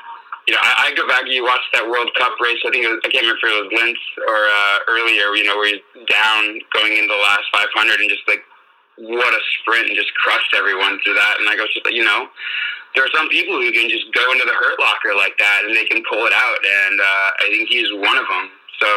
you 0.49 0.57
know, 0.57 0.65
I, 0.65 0.89
I 0.89 0.97
go 0.97 1.05
back. 1.05 1.29
You 1.29 1.45
watch 1.45 1.61
that 1.77 1.85
World 1.85 2.09
Cup 2.17 2.33
race. 2.41 2.57
I 2.65 2.73
think 2.73 2.89
it 2.89 2.89
was, 2.89 3.05
I 3.05 3.13
can't 3.13 3.29
remember 3.29 3.45
if 3.45 3.53
it 3.53 3.61
was 3.69 3.73
Linz 3.77 4.01
or 4.25 4.41
uh, 4.49 4.77
earlier. 4.89 5.37
You 5.37 5.45
know, 5.45 5.61
where 5.61 5.69
he's 5.69 5.85
down 6.09 6.57
going 6.73 6.97
into 6.97 7.13
the 7.13 7.21
last 7.21 7.45
500 7.53 8.01
and 8.01 8.09
just 8.09 8.25
like 8.25 8.41
what 8.97 9.29
a 9.29 9.43
sprint 9.61 9.93
and 9.93 9.95
just 9.95 10.09
crushed 10.17 10.57
everyone 10.57 10.97
through 11.05 11.21
that. 11.21 11.37
And 11.37 11.53
I 11.53 11.55
go, 11.55 11.69
just 11.69 11.85
like, 11.85 11.93
you 11.93 12.03
know, 12.03 12.33
there 12.97 13.05
are 13.05 13.13
some 13.13 13.29
people 13.29 13.61
who 13.61 13.69
can 13.77 13.93
just 13.93 14.09
go 14.17 14.25
into 14.33 14.49
the 14.49 14.57
hurt 14.57 14.81
locker 14.81 15.13
like 15.13 15.37
that 15.37 15.69
and 15.69 15.77
they 15.77 15.85
can 15.85 16.01
pull 16.09 16.25
it 16.25 16.33
out. 16.33 16.61
And 16.65 16.97
uh, 16.97 17.29
I 17.45 17.47
think 17.53 17.69
he's 17.69 17.93
one 17.93 18.17
of 18.17 18.25
them. 18.25 18.49
So 18.81 18.89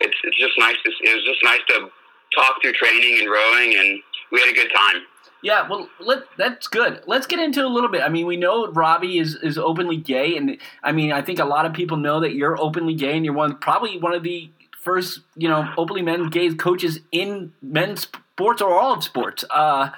it's 0.00 0.16
it's 0.24 0.40
just 0.40 0.56
nice. 0.56 0.80
To, 0.80 0.88
it 0.88 1.12
was 1.12 1.28
just 1.28 1.44
nice 1.44 1.60
to 1.76 1.92
talk 2.32 2.56
through 2.64 2.72
training 2.72 3.20
and 3.20 3.28
rowing, 3.28 3.76
and 3.76 4.00
we 4.32 4.40
had 4.40 4.48
a 4.48 4.56
good 4.56 4.72
time. 4.72 5.04
Yeah, 5.46 5.68
well, 5.68 5.88
let, 6.00 6.24
that's 6.36 6.66
good. 6.66 7.02
Let's 7.06 7.28
get 7.28 7.38
into 7.38 7.64
a 7.64 7.68
little 7.68 7.88
bit. 7.88 8.02
I 8.02 8.08
mean, 8.08 8.26
we 8.26 8.36
know 8.36 8.66
Robbie 8.72 9.20
is, 9.20 9.36
is 9.36 9.56
openly 9.56 9.96
gay, 9.96 10.36
and 10.36 10.58
I 10.82 10.90
mean, 10.90 11.12
I 11.12 11.22
think 11.22 11.38
a 11.38 11.44
lot 11.44 11.64
of 11.66 11.72
people 11.72 11.98
know 11.98 12.18
that 12.18 12.34
you're 12.34 12.60
openly 12.60 12.94
gay, 12.94 13.14
and 13.14 13.24
you're 13.24 13.32
one 13.32 13.56
probably 13.58 13.96
one 13.96 14.12
of 14.12 14.24
the 14.24 14.50
first, 14.82 15.20
you 15.36 15.48
know, 15.48 15.72
openly 15.78 16.02
men 16.02 16.30
gay 16.30 16.52
coaches 16.52 16.98
in 17.12 17.52
men's 17.62 18.08
sports 18.08 18.60
or 18.60 18.76
all 18.76 18.92
of 18.92 19.04
sports. 19.04 19.44
Uh, 19.48 19.90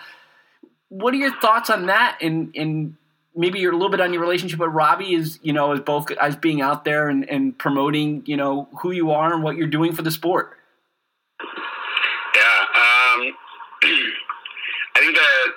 what 0.91 1.15
are 1.15 1.17
your 1.17 1.35
thoughts 1.41 1.71
on 1.71 1.87
that? 1.87 2.19
And 2.21 2.55
and 2.55 2.97
maybe 3.35 3.59
you're 3.59 3.73
a 3.73 3.75
little 3.75 3.89
bit 3.89 4.03
on 4.03 4.13
your 4.13 4.21
relationship 4.21 4.61
with 4.61 4.69
Robbie 4.69 5.15
is 5.15 5.39
you 5.41 5.55
know 5.55 5.73
as 5.73 5.81
both 5.81 6.11
as 6.11 6.37
being 6.37 6.61
out 6.61 6.85
there 6.85 7.09
and, 7.09 7.27
and 7.27 7.57
promoting 7.57 8.23
you 8.27 8.37
know 8.37 8.69
who 8.83 8.91
you 8.91 9.13
are 9.13 9.33
and 9.33 9.43
what 9.43 9.57
you're 9.57 9.67
doing 9.67 9.95
for 9.95 10.03
the 10.03 10.11
sport. 10.11 10.59
Yeah. 12.35 12.65
Um, 12.75 13.33
I 14.99 15.01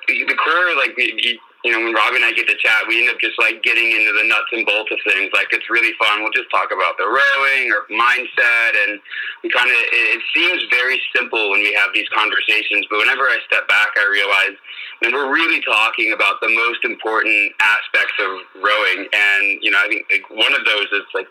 think 0.10 0.30
the 0.30 0.36
core, 0.51 0.75
like 0.75 0.94
you, 0.98 1.39
you 1.63 1.71
know, 1.71 1.80
when 1.86 1.94
Robbie 1.94 2.18
and 2.18 2.25
I 2.25 2.33
get 2.33 2.50
to 2.50 2.57
chat, 2.57 2.89
we 2.89 3.06
end 3.06 3.09
up 3.13 3.21
just 3.21 3.38
like 3.38 3.62
getting 3.62 3.86
into 3.94 4.12
the 4.18 4.25
nuts 4.25 4.50
and 4.51 4.65
bolts 4.65 4.89
of 4.89 4.98
things. 5.06 5.30
Like 5.33 5.53
it's 5.53 5.69
really 5.69 5.94
fun. 6.01 6.25
We'll 6.25 6.33
just 6.33 6.50
talk 6.50 6.74
about 6.74 6.98
the 6.98 7.06
rowing 7.06 7.69
or 7.69 7.86
mindset, 7.94 8.71
and 8.88 9.00
we 9.44 9.50
kind 9.53 9.69
of. 9.69 9.77
It, 9.94 10.18
it 10.18 10.21
seems 10.33 10.65
very 10.74 10.98
simple 11.15 11.53
when 11.53 11.62
we 11.62 11.74
have 11.77 11.94
these 11.94 12.09
conversations, 12.09 12.89
but 12.89 12.98
whenever 12.98 13.29
I 13.29 13.38
step 13.46 13.67
back, 13.70 13.93
I 13.93 14.05
realize, 14.10 14.58
and 15.05 15.13
we're 15.13 15.29
really 15.29 15.62
talking 15.62 16.13
about 16.13 16.41
the 16.41 16.50
most 16.50 16.81
important 16.84 17.53
aspects 17.62 18.17
of 18.20 18.31
rowing. 18.58 19.05
And 19.05 19.62
you 19.62 19.70
know, 19.70 19.79
I 19.79 19.88
think 19.88 20.10
like, 20.10 20.25
one 20.34 20.53
of 20.58 20.65
those 20.65 20.89
is 20.98 21.05
like 21.13 21.29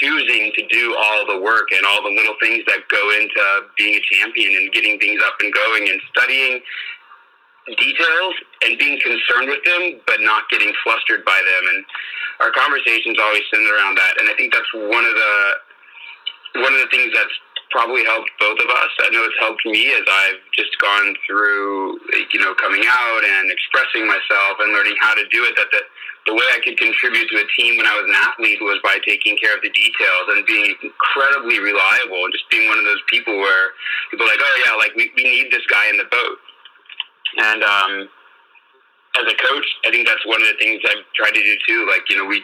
choosing 0.00 0.52
to 0.56 0.62
do 0.68 0.96
all 0.96 1.26
the 1.28 1.40
work 1.40 1.68
and 1.72 1.84
all 1.84 2.02
the 2.02 2.12
little 2.12 2.36
things 2.40 2.64
that 2.68 2.88
go 2.88 3.02
into 3.16 3.40
being 3.76 3.96
a 3.96 4.02
champion 4.04 4.52
and 4.56 4.72
getting 4.72 4.98
things 4.98 5.20
up 5.24 5.32
and 5.40 5.52
going 5.52 5.88
and 5.88 6.00
studying 6.12 6.60
details 7.76 8.34
and 8.64 8.78
being 8.78 8.98
concerned 9.00 9.48
with 9.48 9.62
them, 9.64 10.00
but 10.06 10.20
not 10.20 10.48
getting 10.50 10.72
flustered 10.84 11.24
by 11.24 11.36
them. 11.36 11.62
And 11.74 11.84
our 12.40 12.52
conversations 12.52 13.18
always 13.20 13.42
center 13.52 13.74
around 13.74 13.98
that. 13.98 14.14
And 14.20 14.30
I 14.30 14.34
think 14.34 14.52
that's 14.52 14.72
one 14.72 15.04
of 15.04 15.14
the 15.14 15.34
one 16.64 16.72
of 16.72 16.80
the 16.80 16.88
things 16.90 17.12
that's 17.12 17.36
probably 17.70 18.04
helped 18.04 18.30
both 18.40 18.58
of 18.58 18.68
us. 18.68 18.92
I 19.04 19.12
know 19.12 19.24
it's 19.24 19.36
helped 19.38 19.64
me 19.66 19.92
as 19.92 20.04
I've 20.08 20.40
just 20.56 20.72
gone 20.80 21.14
through, 21.28 22.00
you 22.32 22.40
know, 22.40 22.54
coming 22.56 22.82
out 22.88 23.22
and 23.24 23.52
expressing 23.52 24.08
myself 24.08 24.56
and 24.60 24.72
learning 24.72 24.96
how 25.00 25.12
to 25.14 25.24
do 25.28 25.44
it. 25.44 25.52
That 25.56 25.68
the, 25.72 25.82
the 26.26 26.34
way 26.34 26.44
I 26.52 26.60
could 26.64 26.80
contribute 26.80 27.28
to 27.28 27.36
a 27.44 27.46
team 27.60 27.76
when 27.76 27.86
I 27.86 27.94
was 28.00 28.08
an 28.08 28.16
athlete 28.16 28.60
was 28.60 28.80
by 28.82 28.96
taking 29.04 29.36
care 29.36 29.52
of 29.56 29.60
the 29.60 29.70
details 29.70 30.24
and 30.32 30.44
being 30.48 30.72
incredibly 30.80 31.60
reliable 31.60 32.24
and 32.24 32.32
just 32.32 32.48
being 32.48 32.68
one 32.68 32.80
of 32.80 32.84
those 32.84 33.04
people 33.08 33.36
where 33.36 33.76
people 34.10 34.24
are 34.24 34.32
like, 34.32 34.40
oh 34.40 34.56
yeah, 34.64 34.74
like 34.80 34.92
we, 34.96 35.12
we 35.16 35.24
need 35.24 35.52
this 35.52 35.64
guy 35.68 35.88
in 35.92 35.96
the 36.00 36.08
boat. 36.08 36.40
And 37.36 37.62
um, 37.62 38.08
as 39.20 39.26
a 39.28 39.36
coach, 39.36 39.66
I 39.84 39.90
think 39.90 40.06
that's 40.06 40.24
one 40.24 40.40
of 40.40 40.48
the 40.48 40.58
things 40.58 40.80
I've 40.88 41.04
tried 41.14 41.34
to 41.34 41.42
do 41.42 41.54
too. 41.66 41.86
Like, 41.90 42.08
you 42.08 42.16
know, 42.16 42.24
we 42.24 42.42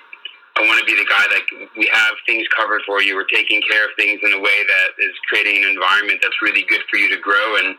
I 0.54 0.62
want 0.70 0.78
to 0.78 0.86
be 0.86 0.94
the 0.94 1.08
guy 1.10 1.26
that 1.34 1.42
we 1.74 1.90
have 1.90 2.14
things 2.30 2.46
covered 2.54 2.82
for 2.86 3.02
you. 3.02 3.18
We're 3.18 3.26
taking 3.26 3.58
care 3.66 3.90
of 3.90 3.92
things 3.98 4.22
in 4.22 4.30
a 4.30 4.38
way 4.38 4.58
that 4.62 4.90
is 5.02 5.14
creating 5.26 5.66
an 5.66 5.74
environment 5.74 6.22
that's 6.22 6.38
really 6.42 6.62
good 6.70 6.82
for 6.86 6.94
you 6.94 7.10
to 7.10 7.18
grow. 7.18 7.58
And 7.58 7.74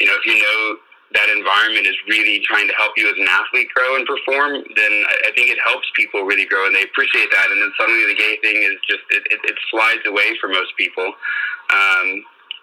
you 0.00 0.06
know, 0.06 0.16
if 0.20 0.24
you 0.28 0.36
know 0.36 0.76
that 1.16 1.32
environment 1.32 1.88
is 1.88 1.96
really 2.06 2.44
trying 2.44 2.68
to 2.68 2.76
help 2.76 2.92
you 3.00 3.08
as 3.08 3.16
an 3.16 3.26
athlete 3.26 3.72
grow 3.74 3.96
and 3.96 4.04
perform, 4.04 4.62
then 4.76 4.92
I 5.26 5.32
think 5.32 5.48
it 5.48 5.58
helps 5.64 5.88
people 5.96 6.28
really 6.28 6.44
grow, 6.44 6.68
and 6.68 6.76
they 6.76 6.84
appreciate 6.84 7.32
that. 7.32 7.48
And 7.50 7.56
then 7.56 7.72
suddenly 7.80 8.04
the 8.06 8.18
gay 8.20 8.36
thing 8.44 8.62
is 8.68 8.76
just 8.84 9.02
it, 9.16 9.24
it, 9.32 9.40
it 9.48 9.56
slides 9.72 10.04
away 10.04 10.36
for 10.38 10.52
most 10.52 10.76
people. 10.76 11.08
Um, 11.72 12.06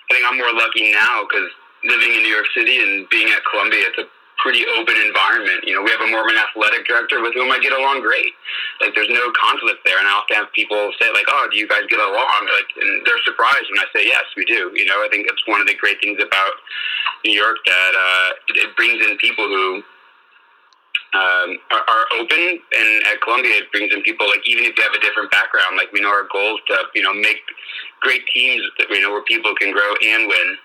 I 0.08 0.10
think 0.14 0.24
I'm 0.24 0.38
more 0.38 0.54
lucky 0.54 0.94
now 0.94 1.26
because 1.26 1.50
living 1.84 2.12
in 2.14 2.24
New 2.24 2.34
York 2.34 2.48
City 2.56 2.82
and 2.82 3.10
being 3.10 3.30
at 3.30 3.42
Columbia, 3.50 3.90
it's 3.90 4.00
a 4.00 4.08
pretty 4.42 4.66
open 4.78 4.94
environment. 5.02 5.66
You 5.66 5.74
know, 5.76 5.82
we 5.82 5.90
have 5.90 6.02
a 6.02 6.10
Mormon 6.10 6.38
athletic 6.38 6.86
director 6.86 7.22
with 7.22 7.34
whom 7.34 7.50
I 7.50 7.58
get 7.60 7.74
along 7.74 8.02
great. 8.02 8.34
Like, 8.82 8.94
there's 8.94 9.10
no 9.10 9.34
conflict 9.34 9.82
there. 9.82 9.98
And 9.98 10.08
I 10.08 10.14
often 10.14 10.38
have 10.38 10.54
people 10.54 10.94
say, 11.02 11.10
like, 11.10 11.26
oh, 11.28 11.50
do 11.50 11.58
you 11.58 11.68
guys 11.68 11.90
get 11.90 12.00
along? 12.00 12.42
Like, 12.54 12.70
and 12.78 13.02
they're 13.06 13.22
surprised 13.26 13.66
when 13.74 13.82
I 13.82 13.90
say, 13.94 14.06
yes, 14.06 14.26
we 14.38 14.46
do. 14.46 14.72
You 14.78 14.86
know, 14.86 15.02
I 15.02 15.10
think 15.10 15.26
that's 15.26 15.42
one 15.50 15.62
of 15.62 15.68
the 15.68 15.76
great 15.76 15.98
things 16.02 16.22
about 16.22 16.54
New 17.26 17.34
York 17.34 17.58
that 17.66 17.94
uh, 17.98 18.30
it, 18.54 18.56
it 18.70 18.70
brings 18.78 19.02
in 19.02 19.18
people 19.18 19.50
who 19.50 19.82
um, 21.14 21.58
are, 21.72 21.86
are 21.88 22.06
open, 22.20 22.60
and 22.60 22.90
at 23.08 23.22
Columbia, 23.22 23.64
it 23.64 23.72
brings 23.72 23.94
in 23.94 24.02
people 24.04 24.28
like 24.28 24.44
even 24.46 24.66
if 24.66 24.78
you 24.78 24.84
have 24.84 24.94
a 24.94 25.00
different 25.00 25.32
background, 25.32 25.78
like 25.78 25.92
we 25.94 26.02
know 26.02 26.12
our 26.12 26.28
goal 26.32 26.60
is 26.60 26.64
to 26.68 26.78
you 26.94 27.02
know 27.02 27.14
make 27.14 27.40
great 28.02 28.28
teams 28.34 28.62
that 28.78 28.88
we 28.92 29.02
know 29.02 29.12
where 29.12 29.24
people 29.24 29.56
can 29.56 29.72
grow 29.72 29.96
and 30.04 30.28
win. 30.28 30.58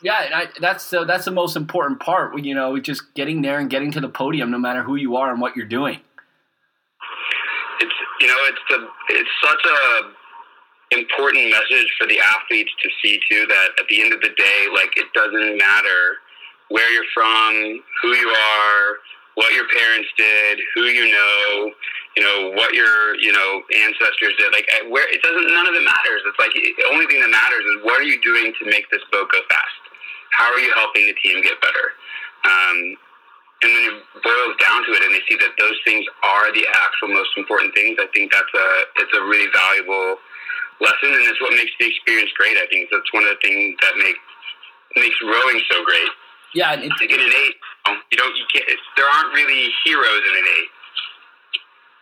Yeah, 0.00 0.22
and 0.22 0.34
I, 0.34 0.46
that's 0.60 0.84
so 0.84 1.04
that's 1.04 1.24
the 1.24 1.32
most 1.32 1.56
important 1.56 1.98
part. 1.98 2.38
You 2.38 2.54
know, 2.54 2.78
just 2.78 3.14
getting 3.14 3.42
there 3.42 3.58
and 3.58 3.68
getting 3.68 3.90
to 3.92 4.00
the 4.00 4.08
podium, 4.08 4.50
no 4.50 4.58
matter 4.58 4.82
who 4.82 4.94
you 4.94 5.16
are 5.16 5.30
and 5.32 5.40
what 5.40 5.56
you're 5.56 5.66
doing. 5.66 5.98
It's 7.80 7.94
you 8.20 8.28
know 8.28 8.38
it's 8.46 8.62
the 8.70 8.88
it's 9.10 9.30
such 9.42 9.64
a 9.66 10.98
important 10.98 11.50
message 11.50 11.92
for 11.98 12.06
the 12.06 12.18
athletes 12.20 12.70
to 12.82 12.88
see 13.02 13.20
too 13.28 13.46
that 13.48 13.70
at 13.78 13.86
the 13.88 14.00
end 14.00 14.12
of 14.12 14.20
the 14.20 14.30
day, 14.36 14.66
like 14.72 14.96
it 14.96 15.12
doesn't 15.14 15.58
matter 15.58 16.22
where 16.68 16.90
you're 16.92 17.10
from, 17.12 17.82
who 18.02 18.08
you 18.14 18.28
are, 18.28 18.98
what 19.34 19.52
your 19.54 19.66
parents 19.68 20.08
did, 20.16 20.60
who 20.74 20.82
you 20.82 21.10
know, 21.10 21.72
you 22.16 22.22
know 22.22 22.52
what 22.54 22.72
your 22.72 23.18
you 23.18 23.32
know 23.32 23.62
ancestors 23.74 24.34
did. 24.38 24.52
Like 24.52 24.70
where 24.90 25.10
it 25.10 25.22
doesn't, 25.22 25.48
none 25.48 25.66
of 25.66 25.74
it 25.74 25.82
matters. 25.82 26.22
It's 26.22 26.38
like 26.38 26.54
the 26.54 26.86
only 26.94 27.06
thing 27.06 27.20
that 27.20 27.30
matters 27.30 27.66
is 27.66 27.82
what 27.82 27.98
are 27.98 28.06
you 28.06 28.22
doing 28.22 28.54
to 28.62 28.64
make 28.70 28.88
this 28.90 29.02
boat 29.10 29.26
go 29.32 29.40
fast 29.50 29.77
how 30.30 30.52
are 30.52 30.58
you 30.60 30.72
helping 30.74 31.06
the 31.06 31.16
team 31.22 31.42
get 31.42 31.60
better? 31.60 31.86
Um, 32.44 32.96
and 33.62 33.72
when 33.74 33.84
it 33.90 33.96
boils 34.22 34.54
down 34.62 34.86
to 34.86 34.90
it, 34.94 35.02
and 35.02 35.10
they 35.10 35.22
see 35.26 35.34
that 35.42 35.50
those 35.58 35.74
things 35.84 36.06
are 36.22 36.52
the 36.54 36.62
actual 36.86 37.08
most 37.08 37.30
important 37.36 37.74
things, 37.74 37.98
I 37.98 38.06
think 38.14 38.30
that's 38.30 38.54
a 38.54 38.68
it's 39.02 39.14
a 39.18 39.22
really 39.26 39.50
valuable 39.50 40.22
lesson, 40.80 41.10
and 41.10 41.26
it's 41.26 41.40
what 41.40 41.50
makes 41.58 41.72
the 41.80 41.90
experience 41.90 42.30
great. 42.38 42.56
I 42.56 42.66
think 42.70 42.88
that's 42.90 43.10
one 43.12 43.24
of 43.24 43.30
the 43.34 43.40
things 43.42 43.74
that 43.82 43.98
makes 43.98 44.22
makes 44.94 45.16
rowing 45.22 45.58
so 45.70 45.82
great. 45.84 46.10
Yeah, 46.54 46.78
it, 46.78 46.86
like 46.86 47.10
in 47.10 47.20
an 47.20 47.34
eight, 47.34 47.56
you 48.12 48.18
don't 48.18 48.36
you 48.36 48.46
can't. 48.52 48.66
There 48.96 49.06
aren't 49.06 49.34
really 49.34 49.68
heroes 49.84 50.22
in 50.30 50.34
an 50.38 50.46
eight. 50.46 50.70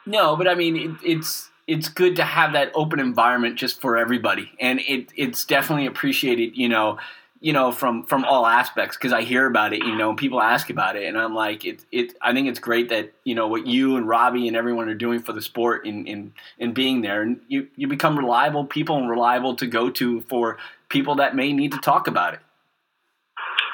No, 0.07 0.37
but 0.37 0.47
I 0.47 0.55
mean 0.55 0.77
it, 0.77 0.91
it's 1.03 1.51
it's 1.67 1.89
good 1.89 2.17
to 2.17 2.25
have 2.25 2.53
that 2.53 2.71
open 2.75 3.01
environment 3.01 3.57
just 3.57 3.81
for 3.81 3.97
everybody, 3.97 4.53
and 4.61 4.81
it 4.81 5.09
it's 5.17 5.45
definitely 5.47 5.87
appreciated. 5.87 6.57
You 6.57 6.69
know 6.69 6.99
you 7.41 7.53
know, 7.53 7.71
from 7.71 8.05
from 8.05 8.25
all 8.25 8.47
aspects 8.47 8.97
because 8.97 9.13
I 9.13 9.23
hear 9.23 9.47
about 9.47 9.73
it, 9.73 9.81
you 9.81 9.95
know, 9.95 10.11
and 10.11 10.19
people 10.19 10.41
ask 10.41 10.71
about 10.71 10.97
it, 10.97 11.05
and 11.05 11.19
I'm 11.19 11.35
like, 11.35 11.65
it 11.65 11.85
it. 11.93 12.15
I 12.23 12.33
think 12.33 12.49
it's 12.49 12.59
great 12.59 12.89
that 12.89 13.13
you 13.25 13.35
know 13.35 13.47
what 13.47 13.67
you 13.67 13.97
and 13.97 14.09
Robbie 14.09 14.49
and 14.49 14.57
everyone 14.57 14.89
are 14.89 14.95
doing 14.95 15.21
for 15.21 15.33
the 15.33 15.43
sport 15.43 15.87
in 15.87 16.07
in 16.07 16.33
in 16.59 16.73
being 16.73 17.03
there, 17.03 17.23
and 17.23 17.41
you 17.49 17.69
you 17.77 17.89
become 17.89 18.17
reliable 18.17 18.65
people 18.65 18.97
and 18.97 19.11
reliable 19.11 19.55
to 19.57 19.67
go 19.67 19.91
to 19.91 20.23
for 20.23 20.57
people 20.89 21.17
that 21.17 21.37
may 21.37 21.53
need 21.53 21.73
to 21.73 21.79
talk 21.79 22.07
about 22.09 22.35
it. 22.35 22.41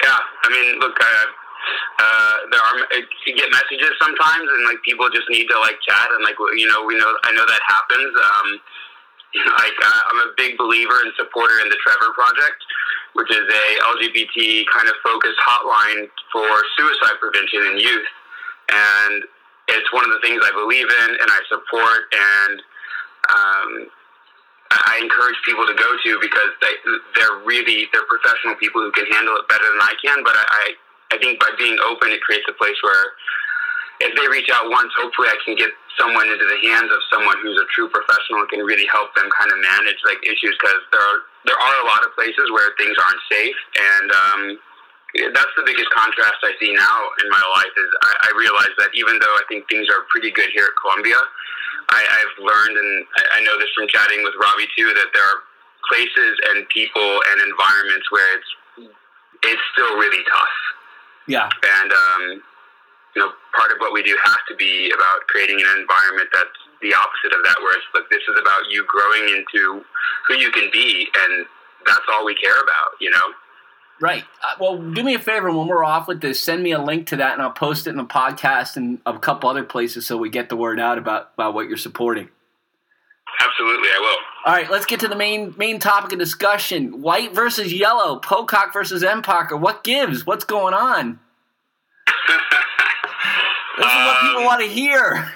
Yeah, 0.02 0.18
I 0.44 0.48
mean, 0.50 0.80
look, 0.80 0.96
I, 1.00 1.26
uh, 2.02 2.36
there 2.50 2.60
are 2.60 2.78
you 3.26 3.36
get 3.36 3.50
messages 3.52 3.92
sometimes, 4.00 4.48
and 4.50 4.64
like 4.64 4.82
people 4.84 5.08
just 5.10 5.30
need 5.30 5.46
to 5.46 5.58
like 5.60 5.76
chat, 5.88 6.08
and 6.10 6.24
like 6.24 6.34
you 6.56 6.66
know, 6.66 6.84
we 6.84 6.98
know 6.98 7.14
I 7.22 7.32
know 7.32 7.46
that 7.46 7.60
happens. 7.68 8.10
Um, 8.10 8.60
like 9.34 9.78
uh, 9.80 10.00
I'm 10.12 10.28
a 10.28 10.30
big 10.36 10.58
believer 10.58 11.00
and 11.00 11.12
supporter 11.16 11.60
in 11.60 11.68
the 11.68 11.78
Trevor 11.80 12.12
Project, 12.12 12.60
which 13.14 13.30
is 13.30 13.44
a 13.44 13.66
LGBT 13.96 14.64
kind 14.72 14.88
of 14.88 14.94
focused 15.04 15.38
hotline 15.44 16.08
for 16.32 16.48
suicide 16.76 17.16
prevention 17.20 17.60
in 17.72 17.78
youth, 17.78 18.08
and 18.72 19.24
it's 19.68 19.92
one 19.92 20.04
of 20.04 20.10
the 20.10 20.20
things 20.20 20.40
I 20.44 20.52
believe 20.52 20.86
in 20.86 21.10
and 21.20 21.28
I 21.28 21.40
support, 21.48 22.02
and 22.12 22.56
um, 23.28 23.70
I 24.72 25.00
encourage 25.02 25.36
people 25.44 25.66
to 25.66 25.74
go 25.76 25.90
to 25.96 26.10
because 26.20 26.52
they 26.60 26.74
they're 27.16 27.44
really 27.44 27.88
they're 27.92 28.08
professional 28.08 28.56
people 28.56 28.80
who 28.80 28.92
can 28.92 29.06
handle 29.12 29.36
it 29.36 29.48
better 29.48 29.68
than 29.68 29.82
I 29.82 29.94
can. 30.00 30.24
But 30.24 30.34
I 30.36 30.44
I, 30.48 30.64
I 31.14 31.18
think 31.20 31.40
by 31.40 31.52
being 31.58 31.76
open, 31.84 32.10
it 32.10 32.22
creates 32.24 32.48
a 32.48 32.56
place 32.56 32.76
where 32.80 33.12
if 34.02 34.12
they 34.18 34.26
reach 34.28 34.50
out 34.50 34.66
once, 34.66 34.90
hopefully 34.98 35.30
I 35.30 35.38
can 35.46 35.54
get 35.54 35.70
someone 35.94 36.26
into 36.26 36.44
the 36.44 36.60
hands 36.66 36.90
of 36.90 37.00
someone 37.12 37.36
who's 37.42 37.58
a 37.60 37.68
true 37.70 37.86
professional 37.88 38.42
and 38.42 38.48
can 38.50 38.64
really 38.64 38.88
help 38.88 39.14
them 39.14 39.28
kind 39.30 39.52
of 39.52 39.58
manage 39.60 40.00
like 40.04 40.20
issues 40.24 40.56
because 40.58 40.80
there 40.90 41.02
are 41.02 41.18
there 41.44 41.58
are 41.58 41.76
a 41.82 41.86
lot 41.86 42.00
of 42.06 42.14
places 42.14 42.46
where 42.54 42.72
things 42.78 42.96
aren't 42.96 43.22
safe 43.28 43.58
and 43.74 44.08
um, 44.10 44.40
that's 45.36 45.52
the 45.60 45.66
biggest 45.68 45.90
contrast 45.92 46.40
I 46.40 46.56
see 46.56 46.72
now 46.72 46.96
in 47.20 47.28
my 47.28 47.44
life 47.60 47.74
is 47.76 47.90
I, 48.00 48.12
I 48.26 48.38
realize 48.38 48.72
that 48.80 48.90
even 48.96 49.20
though 49.20 49.34
I 49.36 49.44
think 49.52 49.68
things 49.68 49.86
are 49.92 50.08
pretty 50.08 50.32
good 50.32 50.48
here 50.56 50.64
at 50.64 50.76
Columbia, 50.80 51.20
I, 51.92 52.00
I've 52.00 52.34
learned 52.40 52.76
and 52.80 53.04
I, 53.04 53.22
I 53.36 53.44
know 53.44 53.60
this 53.60 53.68
from 53.76 53.86
chatting 53.92 54.24
with 54.24 54.32
Robbie 54.40 54.70
too 54.72 54.88
that 54.96 55.12
there 55.12 55.26
are 55.26 55.44
places 55.84 56.32
and 56.52 56.64
people 56.72 57.20
and 57.32 57.44
environments 57.44 58.08
where 58.08 58.28
it's 58.40 58.50
it's 59.44 59.64
still 59.74 59.98
really 59.98 60.24
tough. 60.30 60.56
Yeah. 61.26 61.48
And 61.50 61.90
um, 61.92 62.42
you 63.14 63.22
know, 63.22 63.30
part 63.56 63.70
of 63.72 63.78
what 63.78 63.92
we 63.92 64.02
do 64.02 64.16
has 64.24 64.40
to 64.48 64.56
be 64.56 64.90
about 64.90 65.26
creating 65.28 65.60
an 65.60 65.80
environment 65.80 66.28
that's 66.32 66.60
the 66.80 66.94
opposite 66.94 67.36
of 67.36 67.44
that, 67.44 67.56
where 67.60 67.76
it's 67.76 67.86
like 67.94 68.08
this 68.10 68.22
is 68.22 68.36
about 68.40 68.70
you 68.70 68.84
growing 68.88 69.36
into 69.36 69.84
who 70.28 70.34
you 70.34 70.50
can 70.50 70.68
be, 70.72 71.06
and 71.24 71.46
that's 71.86 72.06
all 72.10 72.24
we 72.24 72.34
care 72.34 72.56
about, 72.56 72.98
you 73.00 73.10
know. 73.10 73.26
Right. 74.00 74.24
Uh, 74.42 74.54
well, 74.58 74.78
do 74.78 75.04
me 75.04 75.14
a 75.14 75.18
favor 75.18 75.52
when 75.52 75.68
we're 75.68 75.84
off 75.84 76.08
with 76.08 76.20
this, 76.20 76.42
send 76.42 76.62
me 76.62 76.72
a 76.72 76.82
link 76.82 77.06
to 77.08 77.16
that, 77.16 77.34
and 77.34 77.42
I'll 77.42 77.52
post 77.52 77.86
it 77.86 77.90
in 77.90 77.96
the 77.96 78.04
podcast 78.04 78.76
and 78.76 78.98
a 79.06 79.16
couple 79.18 79.48
other 79.48 79.62
places 79.62 80.06
so 80.06 80.16
we 80.16 80.28
get 80.28 80.48
the 80.48 80.56
word 80.56 80.80
out 80.80 80.98
about 80.98 81.30
about 81.34 81.54
what 81.54 81.68
you're 81.68 81.76
supporting. 81.76 82.28
Absolutely, 83.40 83.88
I 83.88 83.98
will. 84.00 84.50
All 84.50 84.58
right, 84.58 84.70
let's 84.70 84.86
get 84.86 85.00
to 85.00 85.08
the 85.08 85.16
main 85.16 85.54
main 85.56 85.78
topic 85.78 86.12
of 86.12 86.18
discussion: 86.18 87.00
white 87.00 87.32
versus 87.32 87.72
yellow, 87.72 88.18
Pocock 88.18 88.72
versus 88.72 89.04
Empacher. 89.04 89.58
What 89.58 89.84
gives? 89.84 90.26
What's 90.26 90.44
going 90.44 90.74
on? 90.74 91.20
This 93.78 93.86
is 93.86 93.92
what 94.04 94.20
people 94.20 94.40
um, 94.40 94.44
want 94.44 94.60
to 94.60 94.68
hear. 94.68 95.32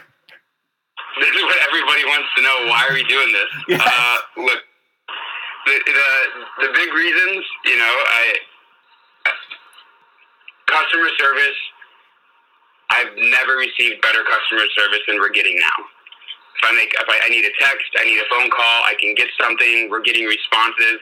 This 1.21 1.33
is 1.33 1.43
what 1.43 1.57
everybody 1.69 2.05
wants 2.05 2.29
to 2.37 2.43
know. 2.43 2.69
Why 2.69 2.87
are 2.89 2.95
we 2.95 3.05
doing 3.05 3.33
this? 3.33 3.51
Yes. 3.69 3.83
Uh, 3.83 4.19
look, 4.43 4.61
the, 5.67 5.77
the 5.87 6.67
the 6.67 6.73
big 6.75 6.93
reasons, 6.93 7.45
you 7.65 7.79
know, 7.79 7.95
I 8.13 8.35
customer 10.69 11.09
service. 11.19 11.59
I've 12.91 13.11
never 13.19 13.57
received 13.59 14.01
better 14.01 14.23
customer 14.23 14.63
service 14.77 15.03
than 15.09 15.19
we're 15.19 15.35
getting 15.35 15.59
now. 15.59 15.79
If 16.57 16.71
I 16.71 16.73
make, 16.77 16.95
if 16.95 17.09
I, 17.09 17.19
I 17.27 17.29
need 17.29 17.45
a 17.45 17.53
text, 17.59 17.91
I 17.99 18.05
need 18.05 18.19
a 18.19 18.29
phone 18.31 18.49
call, 18.49 18.77
I 18.87 18.95
can 19.01 19.15
get 19.15 19.29
something. 19.41 19.89
We're 19.91 20.03
getting 20.03 20.25
responses 20.25 21.01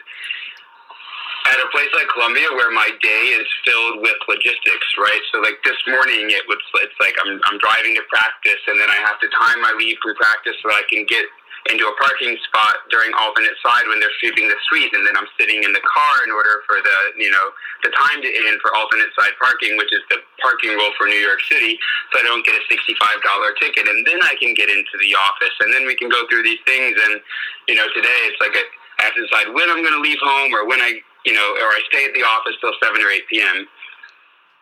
at 1.45 1.61
a 1.61 1.69
place 1.77 1.93
like 1.93 2.09
Columbia 2.09 2.49
where 2.57 2.73
my 2.73 2.89
day 3.05 3.25
is 3.37 3.49
filled 3.69 4.01
with 4.01 4.17
logistics, 4.29 4.89
right? 4.97 5.21
So 5.33 5.45
like 5.45 5.61
this 5.61 5.77
morning 5.85 6.33
it 6.33 6.45
was 6.49 6.61
it's 6.81 6.97
like 6.97 7.17
I'm 7.21 7.37
I'm 7.45 7.61
driving 7.61 7.93
to 8.01 8.05
practice 8.09 8.61
and 8.69 8.81
then 8.81 8.89
I 8.89 8.99
have 9.05 9.21
to 9.21 9.29
time 9.29 9.61
my 9.61 9.73
leave 9.77 10.01
from 10.01 10.17
practice 10.17 10.57
so 10.65 10.73
I 10.73 10.89
can 10.89 11.05
get 11.05 11.29
into 11.73 11.89
a 11.89 11.97
parking 11.97 12.37
spot 12.45 12.77
during 12.93 13.09
alternate 13.17 13.57
side 13.65 13.89
when 13.89 13.97
they're 13.97 14.13
sweeping 14.21 14.49
the 14.49 14.61
street 14.69 14.93
and 14.93 15.01
then 15.05 15.17
I'm 15.17 15.29
sitting 15.41 15.65
in 15.65 15.73
the 15.73 15.81
car 15.81 16.15
in 16.25 16.33
order 16.33 16.65
for 16.65 16.81
the 16.81 16.97
you 17.21 17.29
know 17.29 17.47
the 17.85 17.93
time 17.93 18.25
to 18.25 18.29
in 18.29 18.57
for 18.65 18.73
alternate 18.73 19.13
side 19.13 19.37
parking 19.37 19.77
which 19.77 19.93
is 19.93 20.01
the 20.09 20.25
parking 20.41 20.73
rule 20.73 20.93
for 20.97 21.09
New 21.09 21.21
York 21.21 21.45
City 21.45 21.77
so 22.13 22.21
I 22.21 22.25
don't 22.25 22.45
get 22.45 22.57
a 22.57 22.65
$65 22.73 23.61
ticket 23.61 23.85
and 23.85 24.01
then 24.09 24.25
I 24.25 24.33
can 24.41 24.57
get 24.57 24.73
into 24.73 24.97
the 24.97 25.13
office 25.17 25.57
and 25.61 25.73
then 25.73 25.85
we 25.85 25.97
can 25.97 26.09
go 26.09 26.25
through 26.33 26.45
these 26.45 26.61
things 26.65 26.97
and 26.97 27.21
you 27.69 27.77
know 27.77 27.89
today 27.93 28.33
it's 28.33 28.41
like 28.41 28.57
a, 28.57 28.65
I 29.01 29.13
have 29.13 29.17
to 29.17 29.25
decide 29.29 29.49
when 29.53 29.69
I'm 29.69 29.85
going 29.85 29.97
to 29.97 30.05
leave 30.05 30.21
home 30.25 30.53
or 30.53 30.69
when 30.69 30.81
I 30.81 31.05
you 31.25 31.33
know, 31.33 31.49
or 31.61 31.69
I 31.73 31.81
stay 31.91 32.05
at 32.05 32.15
the 32.15 32.23
office 32.23 32.55
till 32.61 32.73
7 32.83 33.01
or 33.01 33.11
8 33.11 33.23
p.m. 33.31 33.67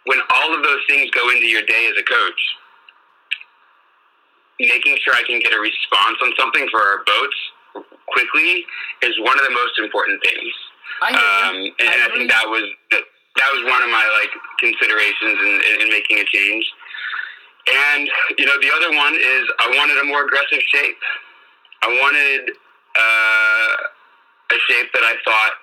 When 0.06 0.18
all 0.34 0.54
of 0.54 0.62
those 0.62 0.82
things 0.88 1.10
go 1.10 1.30
into 1.30 1.46
your 1.46 1.62
day 1.62 1.90
as 1.90 1.96
a 1.98 2.06
coach, 2.06 2.42
making 4.60 4.98
sure 5.02 5.14
I 5.14 5.22
can 5.26 5.40
get 5.40 5.52
a 5.52 5.58
response 5.58 6.18
on 6.22 6.32
something 6.38 6.66
for 6.70 6.80
our 6.80 7.04
boats 7.04 7.38
quickly 8.08 8.66
is 9.02 9.14
one 9.20 9.38
of 9.38 9.44
the 9.44 9.54
most 9.54 9.78
important 9.78 10.22
things. 10.22 10.52
I 11.02 11.10
um, 11.10 11.56
and 11.80 11.88
I, 11.88 12.06
I 12.06 12.08
think 12.14 12.30
that 12.30 12.46
was 12.46 12.62
that 12.92 13.48
was 13.54 13.64
one 13.64 13.82
of 13.82 13.90
my 13.90 14.04
like 14.20 14.32
considerations 14.60 15.38
in, 15.40 15.82
in 15.82 15.88
making 15.90 16.18
a 16.18 16.26
change. 16.30 16.64
And 17.66 18.08
you 18.38 18.46
know, 18.46 18.58
the 18.60 18.70
other 18.74 18.94
one 18.94 19.14
is 19.14 19.42
I 19.58 19.70
wanted 19.74 19.98
a 19.98 20.04
more 20.04 20.26
aggressive 20.26 20.62
shape. 20.74 20.98
I 21.82 21.88
wanted 21.88 22.54
uh, 22.94 23.74
a 24.54 24.58
shape 24.68 24.92
that 24.94 25.02
I 25.02 25.14
thought 25.24 25.54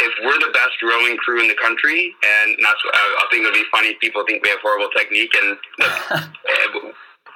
if 0.00 0.12
we're 0.24 0.38
the 0.42 0.52
best 0.52 0.74
rowing 0.82 1.16
crew 1.18 1.40
in 1.40 1.48
the 1.48 1.54
country, 1.54 2.14
and 2.24 2.56
that's 2.58 2.82
uh, 2.82 3.22
I 3.22 3.26
think 3.30 3.42
it 3.42 3.46
would 3.46 3.60
be 3.60 3.68
funny. 3.70 3.94
If 3.94 4.00
people 4.00 4.24
think 4.26 4.42
we 4.42 4.50
have 4.50 4.58
horrible 4.60 4.90
technique, 4.96 5.34
and 5.38 5.56
uh, 5.82 6.24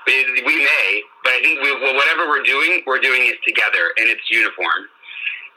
we 0.07 0.57
may, 0.57 1.03
but 1.23 1.33
I 1.37 1.41
think 1.43 1.61
we, 1.61 1.71
well, 1.81 1.95
whatever 1.95 2.29
we're 2.29 2.43
doing, 2.43 2.83
we're 2.87 3.01
doing 3.01 3.29
it 3.29 3.39
together, 3.47 3.93
and 3.99 4.09
it's 4.09 4.25
uniform. 4.31 4.89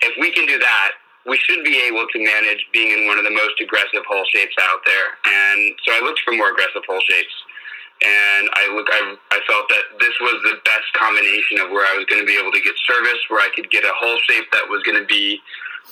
If 0.01 0.13
we 0.19 0.31
can 0.31 0.45
do 0.45 0.59
that, 0.59 0.91
we 1.25 1.37
should 1.37 1.63
be 1.63 1.77
able 1.85 2.05
to 2.09 2.17
manage 2.17 2.65
being 2.73 2.89
in 2.91 3.07
one 3.07 3.17
of 3.17 3.25
the 3.25 3.31
most 3.33 3.61
aggressive 3.61 4.01
hull 4.09 4.25
shapes 4.33 4.55
out 4.61 4.81
there. 4.85 5.07
And 5.29 5.77
so 5.85 5.93
I 5.93 6.01
looked 6.01 6.21
for 6.25 6.33
more 6.33 6.49
aggressive 6.49 6.81
hull 6.87 6.99
shapes. 7.05 7.35
And 8.01 8.49
I 8.57 8.73
look, 8.73 8.89
I, 8.89 9.13
I 9.29 9.39
felt 9.45 9.69
that 9.69 10.01
this 10.01 10.15
was 10.25 10.41
the 10.41 10.57
best 10.65 10.89
combination 10.97 11.61
of 11.61 11.69
where 11.69 11.85
I 11.85 11.93
was 11.93 12.09
going 12.09 12.17
to 12.17 12.25
be 12.25 12.33
able 12.33 12.49
to 12.49 12.61
get 12.61 12.73
service, 12.89 13.21
where 13.29 13.45
I 13.45 13.53
could 13.53 13.69
get 13.69 13.85
a 13.85 13.93
hull 13.93 14.17
shape 14.25 14.49
that 14.57 14.65
was 14.65 14.81
going 14.81 14.97
to 14.97 15.05
be 15.05 15.37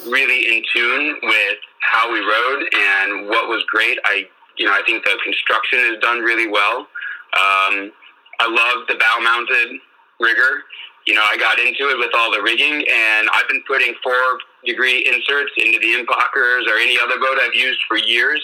really 0.08 0.58
in 0.58 0.64
tune 0.74 1.18
with 1.24 1.58
how 1.82 2.12
we 2.12 2.20
rowed 2.20 2.64
and 2.74 3.28
what 3.28 3.48
was 3.48 3.64
great. 3.68 3.98
I, 4.06 4.28
you 4.58 4.66
know, 4.66 4.74
I 4.74 4.82
think 4.86 5.04
the 5.04 5.18
construction 5.24 5.80
is 5.80 6.00
done 6.02 6.20
really 6.20 6.48
well. 6.48 6.88
Um, 7.34 7.92
I 8.40 8.48
love 8.48 8.88
the 8.88 8.96
bow 8.96 9.20
mounted 9.22 9.80
rigger 10.20 10.64
you 11.10 11.18
know, 11.18 11.26
I 11.26 11.42
got 11.42 11.58
into 11.58 11.90
it 11.90 11.98
with 11.98 12.14
all 12.14 12.30
the 12.30 12.38
rigging, 12.38 12.86
and 12.86 13.26
I've 13.34 13.50
been 13.50 13.66
putting 13.66 13.98
four 14.06 14.38
degree 14.62 15.02
inserts 15.10 15.50
into 15.58 15.82
the 15.82 15.98
Empachers 15.98 16.70
or 16.70 16.78
any 16.78 17.02
other 17.02 17.18
boat 17.18 17.42
I've 17.42 17.58
used 17.58 17.82
for 17.90 17.98
years. 17.98 18.38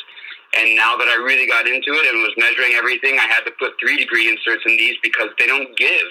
And 0.58 0.74
now 0.74 0.98
that 0.98 1.06
I 1.06 1.22
really 1.22 1.46
got 1.46 1.70
into 1.70 1.94
it 1.94 2.06
and 2.10 2.26
was 2.26 2.34
measuring 2.42 2.74
everything, 2.74 3.22
I 3.22 3.30
had 3.30 3.46
to 3.46 3.54
put 3.62 3.78
three 3.78 4.02
degree 4.02 4.26
inserts 4.26 4.66
in 4.66 4.78
these 4.82 4.98
because 5.04 5.30
they 5.38 5.46
don't 5.46 5.78
give. 5.78 6.10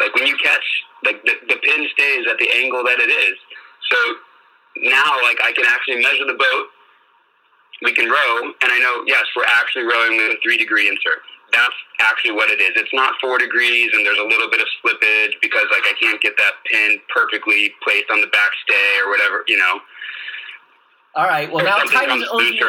Like 0.00 0.10
when 0.18 0.26
you 0.26 0.34
catch, 0.42 0.66
like 1.06 1.22
the, 1.22 1.38
the 1.46 1.60
pin 1.62 1.86
stays 1.94 2.26
at 2.26 2.38
the 2.42 2.50
angle 2.50 2.82
that 2.82 2.98
it 2.98 3.12
is. 3.12 3.38
So 3.86 3.98
now, 4.76 5.16
like 5.22 5.38
I 5.42 5.52
can 5.54 5.64
actually 5.66 6.02
measure 6.02 6.26
the 6.26 6.38
boat. 6.38 6.66
We 7.82 7.92
can 7.92 8.08
row, 8.08 8.52
and 8.62 8.70
I 8.70 8.78
know, 8.78 9.02
yes, 9.06 9.24
we're 9.34 9.44
actually 9.44 9.82
rowing 9.82 10.16
with 10.16 10.38
a 10.38 10.40
three 10.42 10.56
degree 10.56 10.88
insert 10.88 11.18
that's 11.52 11.74
actually 12.00 12.32
what 12.32 12.50
it 12.50 12.60
is. 12.60 12.70
It's 12.76 12.92
not 12.92 13.14
four 13.20 13.38
degrees 13.38 13.90
and 13.92 14.04
there's 14.04 14.18
a 14.18 14.24
little 14.24 14.50
bit 14.50 14.60
of 14.60 14.66
slippage 14.80 15.34
because 15.40 15.64
like 15.70 15.84
I 15.84 15.92
can't 16.00 16.20
get 16.20 16.36
that 16.38 16.52
pin 16.70 16.98
perfectly 17.14 17.72
placed 17.84 18.10
on 18.10 18.20
the 18.20 18.26
backstay 18.26 19.04
or 19.04 19.10
whatever, 19.10 19.44
you 19.46 19.58
know. 19.58 19.80
All 21.14 21.26
right. 21.26 21.52
Well, 21.52 21.64
now 21.64 21.76
Titus 21.84 22.26
owes 22.30 22.50
me, 22.50 22.60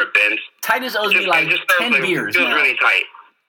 Titus 0.60 0.96
owes 0.96 1.12
just, 1.12 1.24
me 1.24 1.30
like 1.30 1.48
ten 1.78 1.92
like, 1.92 2.02
beers. 2.02 2.36
Feels 2.36 2.52
really 2.52 2.76
tight. 2.76 3.04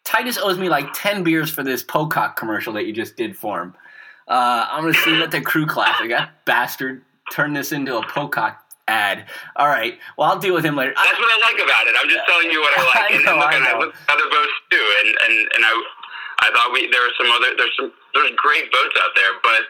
Titus 0.06 0.38
owes 0.38 0.58
me 0.58 0.70
like 0.70 0.88
ten 0.94 1.24
beers 1.24 1.50
for 1.50 1.64
this 1.64 1.84
Pocock 1.84 2.38
commercial 2.38 2.72
that 2.74 2.86
you 2.86 2.94
just 2.94 3.18
did 3.18 3.38
for 3.38 3.62
him. 3.62 3.74
Uh, 4.28 4.68
I'm 4.72 4.84
gonna 4.84 4.94
see 4.94 5.14
him 5.14 5.22
at 5.22 5.32
the 5.32 5.42
crew 5.42 5.66
classic. 5.66 6.10
That 6.10 6.46
bastard 6.46 7.04
turned 7.32 7.56
this 7.56 7.72
into 7.72 7.98
a 7.98 8.06
Pocock 8.08 8.62
ad. 8.88 9.26
All 9.56 9.68
right. 9.68 9.98
Well, 10.18 10.30
I'll 10.30 10.40
deal 10.40 10.54
with 10.54 10.66
him 10.66 10.76
later. 10.76 10.94
That's 10.96 11.20
what 11.20 11.32
I 11.32 11.40
like 11.42 11.60
about 11.62 11.88
it. 11.88 11.96
I'm 12.00 12.10
just 12.10 12.26
telling 12.28 12.52
you 12.52 12.62
what 12.62 12.78
I 12.78 12.84
like. 12.96 13.12
I 13.12 13.24
know, 13.24 13.42
and, 13.42 13.56
and, 13.56 13.64
I, 13.66 13.78
look 13.78 13.94
at 13.94 14.14
other 14.14 14.30
boats 14.30 14.56
too, 14.70 14.86
and 15.02 15.10
and 15.10 15.36
and 15.56 15.62
I 15.66 15.74
I 16.40 16.52
thought 16.54 16.72
we 16.74 16.88
there 16.92 17.02
were 17.02 17.16
some 17.18 17.32
other 17.32 17.56
there's 17.58 17.76
some 17.78 17.92
there's 18.14 18.32
great 18.38 18.72
boats 18.72 18.96
out 19.02 19.12
there, 19.16 19.34
but 19.42 19.62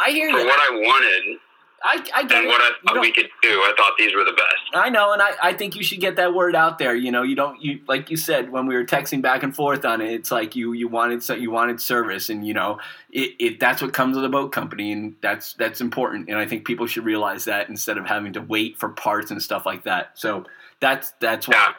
I 0.00 0.10
hear 0.10 0.30
for 0.30 0.38
you. 0.38 0.46
what 0.46 0.58
I 0.58 0.70
wanted 0.74 1.38
I, 1.82 2.04
I 2.14 2.24
get 2.24 2.38
and 2.38 2.46
what 2.46 2.60
I 2.60 2.72
thought 2.86 3.00
we 3.00 3.10
could 3.10 3.30
do. 3.40 3.48
I 3.48 3.72
thought 3.74 3.94
these 3.96 4.14
were 4.14 4.24
the 4.24 4.32
best. 4.32 4.54
I 4.74 4.90
know, 4.90 5.14
and 5.14 5.22
I, 5.22 5.30
I 5.42 5.52
think 5.54 5.74
you 5.74 5.82
should 5.82 6.00
get 6.00 6.16
that 6.16 6.34
word 6.34 6.54
out 6.54 6.78
there. 6.78 6.94
You 6.94 7.10
know, 7.10 7.22
you 7.22 7.34
don't 7.34 7.60
you 7.62 7.80
like 7.88 8.10
you 8.10 8.18
said 8.18 8.52
when 8.52 8.66
we 8.66 8.74
were 8.74 8.84
texting 8.84 9.22
back 9.22 9.42
and 9.42 9.56
forth 9.56 9.86
on 9.86 10.02
it. 10.02 10.12
It's 10.12 10.30
like 10.30 10.54
you 10.54 10.74
you 10.74 10.88
wanted 10.88 11.22
so 11.22 11.32
you 11.34 11.50
wanted 11.50 11.80
service, 11.80 12.28
and 12.28 12.46
you 12.46 12.52
know 12.52 12.78
it, 13.10 13.34
it 13.38 13.60
that's 13.60 13.80
what 13.80 13.94
comes 13.94 14.16
with 14.16 14.26
a 14.26 14.28
boat 14.28 14.52
company, 14.52 14.92
and 14.92 15.16
that's 15.22 15.54
that's 15.54 15.80
important. 15.80 16.28
And 16.28 16.36
I 16.36 16.46
think 16.46 16.66
people 16.66 16.86
should 16.86 17.06
realize 17.06 17.46
that 17.46 17.70
instead 17.70 17.96
of 17.96 18.04
having 18.04 18.34
to 18.34 18.42
wait 18.42 18.78
for 18.78 18.90
parts 18.90 19.30
and 19.30 19.40
stuff 19.40 19.64
like 19.64 19.84
that. 19.84 20.18
So 20.18 20.44
that's 20.80 21.12
that's 21.18 21.48
why. 21.48 21.54
Yeah. 21.54 21.72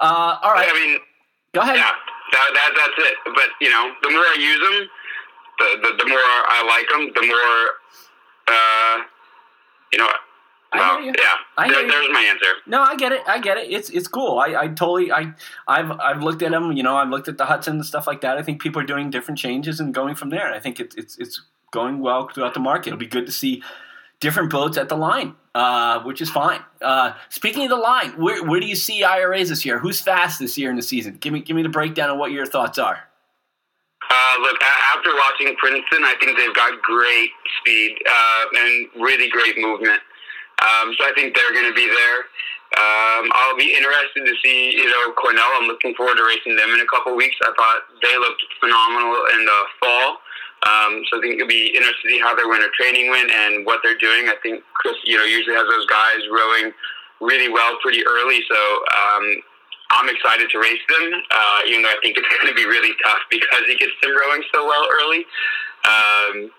Uh, 0.00 0.38
all 0.42 0.52
right. 0.52 0.68
I 0.70 0.74
mean, 0.74 0.98
go 1.54 1.62
ahead. 1.62 1.76
Yeah, 1.76 1.90
that, 2.32 2.50
that 2.52 2.72
that's 2.76 3.08
it. 3.08 3.16
But 3.24 3.48
you 3.62 3.70
know, 3.70 3.92
the 4.02 4.10
more 4.10 4.20
I 4.20 4.36
use 4.38 4.60
them, 4.60 4.88
the 5.58 5.88
the, 5.88 6.04
the 6.04 6.08
more 6.10 6.18
I 6.18 6.66
like 6.68 6.88
them, 6.90 7.12
the 7.14 7.26
more. 7.26 7.70
Uh, 8.46 9.04
you 9.92 9.98
know, 9.98 10.08
well, 10.74 11.00
you. 11.00 11.12
yeah, 11.18 11.66
there, 11.66 11.88
there's 11.88 12.08
my 12.12 12.20
answer. 12.20 12.46
No, 12.66 12.82
I 12.82 12.96
get 12.96 13.12
it. 13.12 13.22
I 13.26 13.38
get 13.38 13.56
it. 13.56 13.70
It's 13.70 13.88
it's 13.88 14.06
cool. 14.06 14.38
I, 14.38 14.54
I 14.54 14.68
totally 14.68 15.10
I 15.10 15.32
I've 15.66 15.90
I've 15.92 16.22
looked 16.22 16.42
at 16.42 16.50
them. 16.50 16.72
You 16.72 16.82
know, 16.82 16.96
I've 16.96 17.08
looked 17.08 17.28
at 17.28 17.38
the 17.38 17.46
Hudson 17.46 17.76
and 17.76 17.86
stuff 17.86 18.06
like 18.06 18.20
that. 18.20 18.36
I 18.36 18.42
think 18.42 18.60
people 18.60 18.82
are 18.82 18.86
doing 18.86 19.10
different 19.10 19.38
changes 19.38 19.80
and 19.80 19.94
going 19.94 20.14
from 20.14 20.30
there. 20.30 20.52
I 20.52 20.60
think 20.60 20.78
it's 20.78 20.94
it's 20.96 21.18
it's 21.18 21.42
going 21.70 22.00
well 22.00 22.28
throughout 22.28 22.54
the 22.54 22.60
market. 22.60 22.88
It'll 22.88 22.98
be 22.98 23.06
good 23.06 23.26
to 23.26 23.32
see 23.32 23.62
different 24.20 24.50
boats 24.50 24.76
at 24.76 24.88
the 24.88 24.96
line, 24.96 25.36
uh, 25.54 26.00
which 26.02 26.20
is 26.20 26.28
fine. 26.28 26.60
Uh, 26.82 27.12
speaking 27.30 27.64
of 27.64 27.70
the 27.70 27.76
line, 27.76 28.10
where 28.12 28.44
where 28.44 28.60
do 28.60 28.66
you 28.66 28.76
see 28.76 29.02
IRAs 29.02 29.48
this 29.48 29.64
year? 29.64 29.78
Who's 29.78 30.00
fast 30.00 30.38
this 30.38 30.58
year 30.58 30.68
in 30.68 30.76
the 30.76 30.82
season? 30.82 31.16
Give 31.18 31.32
me 31.32 31.40
give 31.40 31.56
me 31.56 31.62
the 31.62 31.70
breakdown 31.70 32.10
of 32.10 32.18
what 32.18 32.30
your 32.30 32.44
thoughts 32.44 32.78
are. 32.78 33.07
Uh, 34.08 34.34
look, 34.40 34.56
after 34.62 35.10
watching 35.14 35.54
Princeton, 35.56 36.04
I 36.04 36.16
think 36.20 36.36
they've 36.36 36.54
got 36.54 36.80
great 36.80 37.30
speed 37.60 37.98
uh, 38.08 38.44
and 38.56 38.88
really 39.04 39.28
great 39.28 39.58
movement. 39.58 40.00
Um, 40.64 40.96
so 40.96 41.04
I 41.04 41.12
think 41.14 41.36
they're 41.36 41.52
going 41.52 41.68
to 41.68 41.76
be 41.76 41.86
there. 41.86 42.18
Um, 42.76 43.32
I'll 43.32 43.56
be 43.56 43.72
interested 43.72 44.24
to 44.24 44.34
see, 44.44 44.76
you 44.76 44.86
know, 44.86 45.12
Cornell. 45.12 45.56
I'm 45.56 45.68
looking 45.68 45.94
forward 45.94 46.16
to 46.16 46.24
racing 46.24 46.56
them 46.56 46.72
in 46.74 46.80
a 46.80 46.88
couple 46.88 47.16
weeks. 47.16 47.36
I 47.40 47.52
thought 47.56 47.80
they 48.02 48.16
looked 48.16 48.44
phenomenal 48.60 49.16
in 49.32 49.44
the 49.44 49.60
fall. 49.80 50.20
Um, 50.66 51.00
so 51.08 51.18
I 51.18 51.20
think 51.22 51.38
it'll 51.38 51.48
be 51.48 51.72
interesting 51.72 52.10
to 52.10 52.16
see 52.16 52.20
how 52.20 52.34
their 52.34 52.48
winter 52.48 52.68
training 52.76 53.08
went 53.10 53.30
and 53.30 53.64
what 53.64 53.80
they're 53.82 53.96
doing. 53.96 54.28
I 54.28 54.36
think 54.42 54.64
Chris, 54.74 54.96
you 55.04 55.16
know, 55.16 55.24
usually 55.24 55.54
has 55.54 55.68
those 55.70 55.86
guys 55.86 56.20
rowing 56.28 56.72
really 57.20 57.48
well 57.48 57.78
pretty 57.80 58.04
early. 58.06 58.40
So 58.50 58.58
um, 58.58 59.24
I'm 59.90 60.08
excited 60.08 60.50
to 60.50 60.58
race 60.58 60.84
them, 60.88 61.22
uh, 61.30 61.60
even 61.66 61.82
though 61.82 61.94
I 61.94 61.98
think 62.02 62.16
it's 62.16 62.28
going 62.36 62.52
to 62.52 62.56
be 62.56 62.66
really 62.66 62.92
tough 63.04 63.22
because 63.30 63.64
he 63.66 63.76
gets 63.76 63.96
them 64.02 64.12
rowing 64.12 64.42
so 64.52 64.66
well 64.66 64.84
early. 65.00 65.24
Um, 65.84 66.50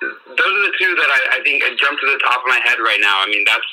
those 0.00 0.52
are 0.52 0.64
the 0.68 0.76
two 0.76 0.92
that 0.92 1.08
I, 1.08 1.40
I 1.40 1.44
think 1.44 1.64
jump 1.80 1.96
to 1.96 2.06
the 2.06 2.20
top 2.20 2.44
of 2.44 2.48
my 2.48 2.60
head 2.60 2.76
right 2.84 3.00
now. 3.00 3.24
I 3.24 3.26
mean, 3.32 3.44
that's 3.48 3.64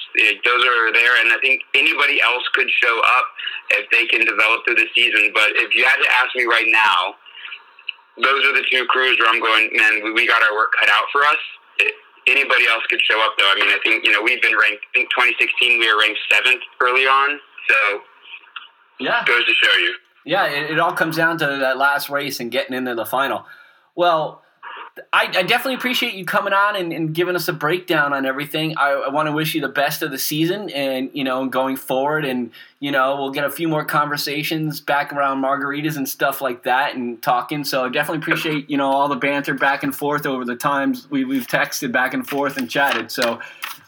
those 0.48 0.64
are 0.64 0.94
there, 0.96 1.20
and 1.20 1.36
I 1.36 1.40
think 1.44 1.68
anybody 1.76 2.24
else 2.24 2.48
could 2.56 2.70
show 2.72 2.96
up 3.04 3.26
if 3.76 3.92
they 3.92 4.08
can 4.08 4.24
develop 4.24 4.64
through 4.64 4.80
the 4.80 4.88
season. 4.96 5.36
But 5.36 5.52
if 5.60 5.76
you 5.76 5.84
had 5.84 6.00
to 6.00 6.10
ask 6.24 6.32
me 6.36 6.48
right 6.48 6.68
now, 6.68 7.20
those 8.24 8.40
are 8.48 8.56
the 8.56 8.64
two 8.72 8.88
crews 8.88 9.20
where 9.20 9.28
I'm 9.28 9.44
going. 9.44 9.76
Man, 9.76 10.16
we, 10.16 10.24
got 10.24 10.40
our 10.40 10.56
work 10.56 10.72
cut 10.80 10.88
out 10.88 11.12
for 11.12 11.28
us. 11.28 11.42
It, 11.84 11.92
anybody 12.28 12.72
else 12.72 12.88
could 12.88 13.04
show 13.04 13.20
up, 13.20 13.36
though. 13.36 13.52
I 13.52 13.60
mean, 13.60 13.68
I 13.68 13.80
think 13.84 14.08
you 14.08 14.16
know 14.16 14.24
we've 14.24 14.42
been 14.42 14.56
ranked. 14.56 14.88
I 14.96 15.04
think 15.04 15.12
2016 15.12 15.80
we 15.80 15.92
were 15.92 16.00
ranked 16.00 16.24
seventh 16.32 16.64
early 16.80 17.04
on, 17.04 17.36
so 17.68 17.78
yeah. 19.00 19.24
Goes 19.26 19.46
to 19.46 19.54
show 19.54 19.78
you. 19.80 19.96
Yeah, 20.26 20.48
it, 20.48 20.72
it 20.72 20.80
all 20.80 20.94
comes 20.94 21.18
down 21.18 21.38
to 21.40 21.46
that 21.46 21.78
last 21.78 22.10
race 22.10 22.40
and 22.40 22.52
getting 22.52 22.76
into 22.76 22.96
the 22.96 23.06
final. 23.06 23.46
Well, 23.96 24.42
I, 25.12 25.26
I, 25.26 25.44
definitely 25.44 25.74
appreciate 25.74 26.14
you 26.14 26.24
coming 26.24 26.54
on 26.54 26.76
and, 26.76 26.94
and, 26.94 27.16
giving 27.16 27.36
us 27.36 27.48
a 27.48 27.54
breakdown 27.54 28.14
on 28.14 28.28
everything. 28.28 28.78
I, 28.78 28.92
I 28.92 29.10
want 29.10 29.28
to 29.28 29.32
wish 29.32 29.56
you 29.56 29.62
the 29.62 29.68
best 29.68 30.04
of 30.04 30.12
the 30.12 30.20
season 30.20 30.70
and, 30.70 31.10
you 31.14 31.24
know, 31.24 31.48
going 31.48 31.78
forward. 31.78 32.26
And, 32.26 32.52
you 32.80 32.92
know, 32.92 33.16
we'll 33.16 33.32
get 33.32 33.44
a 33.44 33.50
few 33.50 33.68
more 33.68 33.84
conversations 33.84 34.82
back 34.82 35.12
around 35.12 35.42
margaritas 35.42 35.98
and 35.98 36.08
stuff 36.08 36.42
like 36.42 36.64
that 36.64 36.96
and 36.96 37.20
talking. 37.24 37.64
So 37.64 37.86
I 37.86 37.90
definitely 37.90 38.20
appreciate, 38.20 38.70
you 38.70 38.78
know, 38.78 38.92
all 38.92 39.08
the 39.08 39.16
banter 39.16 39.56
back 39.56 39.82
and 39.82 39.96
forth 39.96 40.28
over 40.28 40.46
the 40.46 40.56
times 40.56 41.10
we, 41.10 41.26
we've 41.26 41.48
texted 41.48 41.92
back 41.92 42.14
and 42.14 42.28
forth 42.28 42.58
and 42.58 42.70
chatted. 42.70 43.10
So 43.10 43.40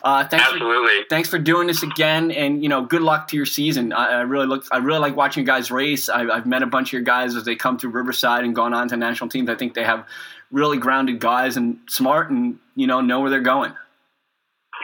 uh, 0.06 0.24
thanks 0.28 0.46
Absolutely. 0.46 1.02
For, 1.02 1.10
thanks 1.10 1.30
for 1.30 1.40
doing 1.40 1.66
this 1.66 1.82
again, 1.82 2.30
and 2.30 2.62
you 2.62 2.70
know, 2.70 2.86
good 2.86 3.02
luck 3.02 3.28
to 3.30 3.36
your 3.36 3.48
season. 3.48 3.92
I, 3.92 4.20
I 4.20 4.22
really 4.22 4.46
look, 4.46 4.64
I 4.72 4.78
really 4.78 5.00
like 5.00 5.16
watching 5.16 5.42
you 5.42 5.48
guys 5.48 5.72
race. 5.72 6.10
I, 6.10 6.26
have 6.36 6.46
met 6.46 6.62
a 6.62 6.68
bunch 6.68 6.90
of 6.90 6.94
your 6.94 7.02
guys 7.02 7.36
as 7.36 7.44
they 7.44 7.56
come 7.56 7.80
through 7.80 7.90
Riverside 7.90 8.44
and 8.44 8.54
gone 8.54 8.72
on 8.72 8.88
to 8.90 8.98
national 8.98 9.32
teams. 9.32 9.50
I 9.50 9.56
think 9.56 9.74
they 9.74 9.84
have 9.84 10.08
really 10.52 10.78
grounded 10.78 11.20
guys 11.20 11.58
and 11.58 11.80
smart, 11.90 12.30
and 12.30 12.60
you 12.76 12.86
know, 12.86 13.02
know 13.02 13.20
where 13.20 13.32
they're 13.32 13.42
going. 13.42 13.74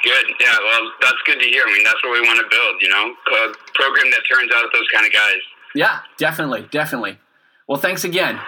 Good. 0.04 0.26
Yeah. 0.40 0.58
Well, 0.58 0.92
that's 1.02 1.22
good 1.28 1.38
to 1.38 1.46
hear. 1.46 1.66
I 1.68 1.72
mean, 1.72 1.84
that's 1.84 2.04
what 2.04 2.20
we 2.20 2.28
want 2.28 2.40
to 2.40 2.48
build. 2.50 2.82
You 2.82 2.90
know, 2.90 3.14
a 3.28 3.54
program 3.76 4.10
that 4.10 4.24
turns 4.28 4.52
out 4.56 4.66
those 4.74 4.88
kind 4.92 5.06
of 5.06 5.14
guys. 5.14 5.42
Yeah, 5.76 6.00
definitely, 6.18 6.68
definitely. 6.72 7.20
Well, 7.68 7.80
thanks 7.80 8.04
again. 8.04 8.40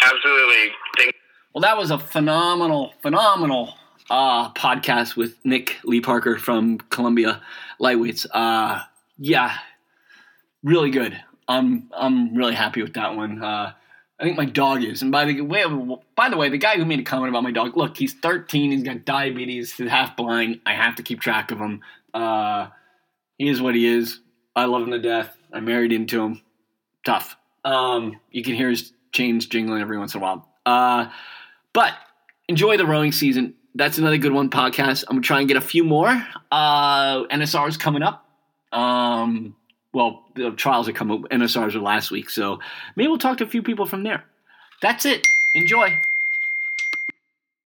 Absolutely. 0.00 0.72
Thank- 0.96 1.14
well, 1.52 1.60
that 1.60 1.76
was 1.76 1.90
a 1.90 1.98
phenomenal, 1.98 2.94
phenomenal 3.02 3.74
uh, 4.10 4.52
podcast 4.52 5.16
with 5.16 5.36
Nick 5.44 5.78
Lee 5.84 6.00
Parker 6.00 6.36
from 6.36 6.78
Columbia 6.78 7.40
Lightweights. 7.80 8.26
Uh, 8.32 8.82
yeah, 9.18 9.56
really 10.62 10.90
good. 10.90 11.18
I'm 11.48 11.88
I'm 11.96 12.34
really 12.34 12.54
happy 12.54 12.82
with 12.82 12.94
that 12.94 13.16
one. 13.16 13.42
Uh, 13.42 13.72
I 14.18 14.22
think 14.22 14.36
my 14.36 14.44
dog 14.44 14.84
is. 14.84 15.00
And 15.00 15.10
by 15.10 15.24
the 15.24 15.40
way, 15.40 15.64
by 16.14 16.28
the 16.28 16.36
way, 16.36 16.50
the 16.50 16.58
guy 16.58 16.76
who 16.76 16.84
made 16.84 17.00
a 17.00 17.04
comment 17.04 17.30
about 17.30 17.42
my 17.42 17.52
dog, 17.52 17.76
look, 17.76 17.96
he's 17.96 18.12
13. 18.12 18.72
He's 18.72 18.82
got 18.82 19.06
diabetes. 19.06 19.72
He's 19.72 19.88
half 19.88 20.14
blind. 20.14 20.60
I 20.66 20.74
have 20.74 20.96
to 20.96 21.02
keep 21.02 21.20
track 21.20 21.50
of 21.50 21.58
him. 21.58 21.80
Uh, 22.12 22.68
he 23.38 23.48
is 23.48 23.62
what 23.62 23.74
he 23.74 23.86
is. 23.86 24.20
I 24.54 24.66
love 24.66 24.82
him 24.82 24.90
to 24.90 24.98
death. 24.98 25.34
I 25.52 25.60
married 25.60 25.92
into 25.92 26.22
him. 26.22 26.42
Tough. 27.06 27.36
Um, 27.64 28.20
you 28.30 28.42
can 28.42 28.54
hear 28.54 28.68
his 28.68 28.92
chains 29.12 29.46
jingling 29.46 29.80
every 29.80 29.98
once 29.98 30.14
in 30.14 30.20
a 30.20 30.22
while. 30.22 30.46
Uh, 30.66 31.10
but 31.72 31.94
enjoy 32.46 32.76
the 32.76 32.84
rowing 32.84 33.12
season 33.12 33.54
that's 33.74 33.98
another 33.98 34.18
good 34.18 34.32
one 34.32 34.50
podcast. 34.50 35.04
I'm 35.08 35.16
gonna 35.16 35.22
try 35.22 35.40
and 35.40 35.48
get 35.48 35.56
a 35.56 35.60
few 35.62 35.84
more. 35.84 36.08
Uh, 36.50 37.24
NSRs 37.26 37.78
coming 37.78 38.02
up. 38.02 38.24
Um, 38.72 39.56
well, 39.92 40.22
the 40.36 40.50
trials 40.52 40.88
are 40.88 40.92
coming. 40.92 41.24
Up 41.24 41.30
NSRs 41.30 41.74
are 41.74 41.80
last 41.80 42.10
week, 42.10 42.30
so 42.30 42.58
maybe 42.96 43.08
we'll 43.08 43.18
talk 43.18 43.38
to 43.38 43.44
a 43.44 43.48
few 43.48 43.62
people 43.62 43.86
from 43.86 44.02
there. 44.02 44.24
That's 44.82 45.04
it. 45.04 45.26
Enjoy. 45.54 46.00